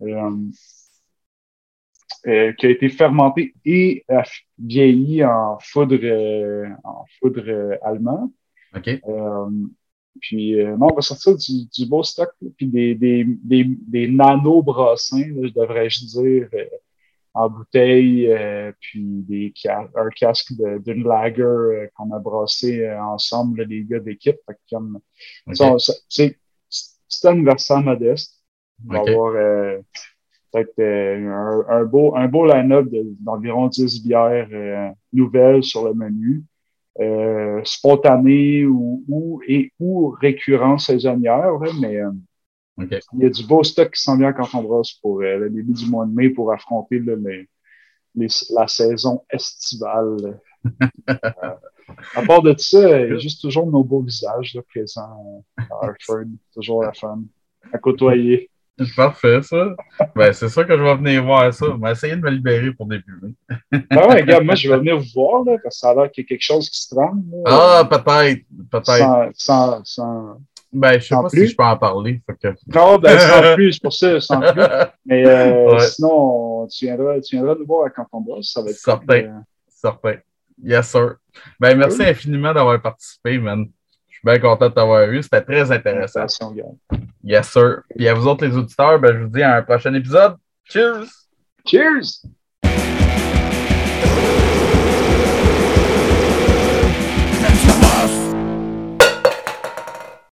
[0.00, 0.14] qui
[2.66, 4.04] a été fermentée et
[4.58, 5.98] vieillie en foudre,
[6.84, 8.32] en foudre allemand.
[10.20, 15.30] Puis, euh, non, on va sortir du, beau stock, puis des, des, des, des nano-brassins,
[15.54, 16.64] devrais-je dire, euh,
[17.34, 20.52] en bouteille, euh, puis des un casque
[20.84, 24.38] d'une lager qu'on a brassé ensemble, les gars d'équipe.
[24.70, 25.00] comme,
[26.08, 26.36] c'est
[27.24, 28.42] un anniversaire modeste.
[28.88, 29.32] On va avoir
[30.52, 32.88] peut-être un, un, beau, un beau line-up
[33.20, 36.42] d'environ 10 bières nouvelles sur le menu.
[37.00, 41.98] Euh, spontanée ou, ou, et, ou récurrent saisonnière, mais
[42.80, 45.38] euh, il y a du beau stock qui s'en vient quand on brosse pour euh,
[45.38, 47.00] le début du mois de mai pour affronter
[48.14, 50.40] les, la saison estivale.
[51.06, 56.26] à part de ça, il y a juste toujours nos beaux visages présents à Hartford.
[56.54, 57.22] Toujours la fun
[57.72, 58.50] à côtoyer.
[58.96, 59.74] Parfait, ça.
[60.16, 61.66] Ben, c'est sûr que je vais venir voir ça.
[61.66, 63.34] On va essayer de me libérer pour début.
[63.70, 66.10] ben ouais, regarde, moi, je vais venir vous voir, là, parce que ça a l'air
[66.10, 67.22] qu'il y a quelque chose qui se trame.
[67.46, 68.42] ah, peut-être.
[68.70, 69.30] Peut-être.
[69.34, 70.40] Sans, sans,
[70.72, 72.22] ben, je sais pas si je peux en parler.
[72.40, 72.48] que...
[72.74, 74.62] Non, ben, sans plus, c'est pour ça, sans plus.
[75.04, 78.52] Mais euh, sinon, tu viendras, tu viendras nous voir quand on bosse.
[78.52, 79.14] Ça va être certain.
[79.14, 79.40] Euh...
[79.68, 80.16] Certain.
[80.62, 81.16] Yes, sir.
[81.58, 83.66] Ben, merci infiniment d'avoir participé, man
[84.20, 85.22] suis bien content de t'avoir eu.
[85.22, 86.26] C'était très intéressant.
[87.24, 87.82] Yes, sir.
[87.96, 90.36] Puis à vous autres, les auditeurs, ben, je vous dis à un prochain épisode.
[90.64, 91.06] Cheers!
[91.66, 92.22] Cheers!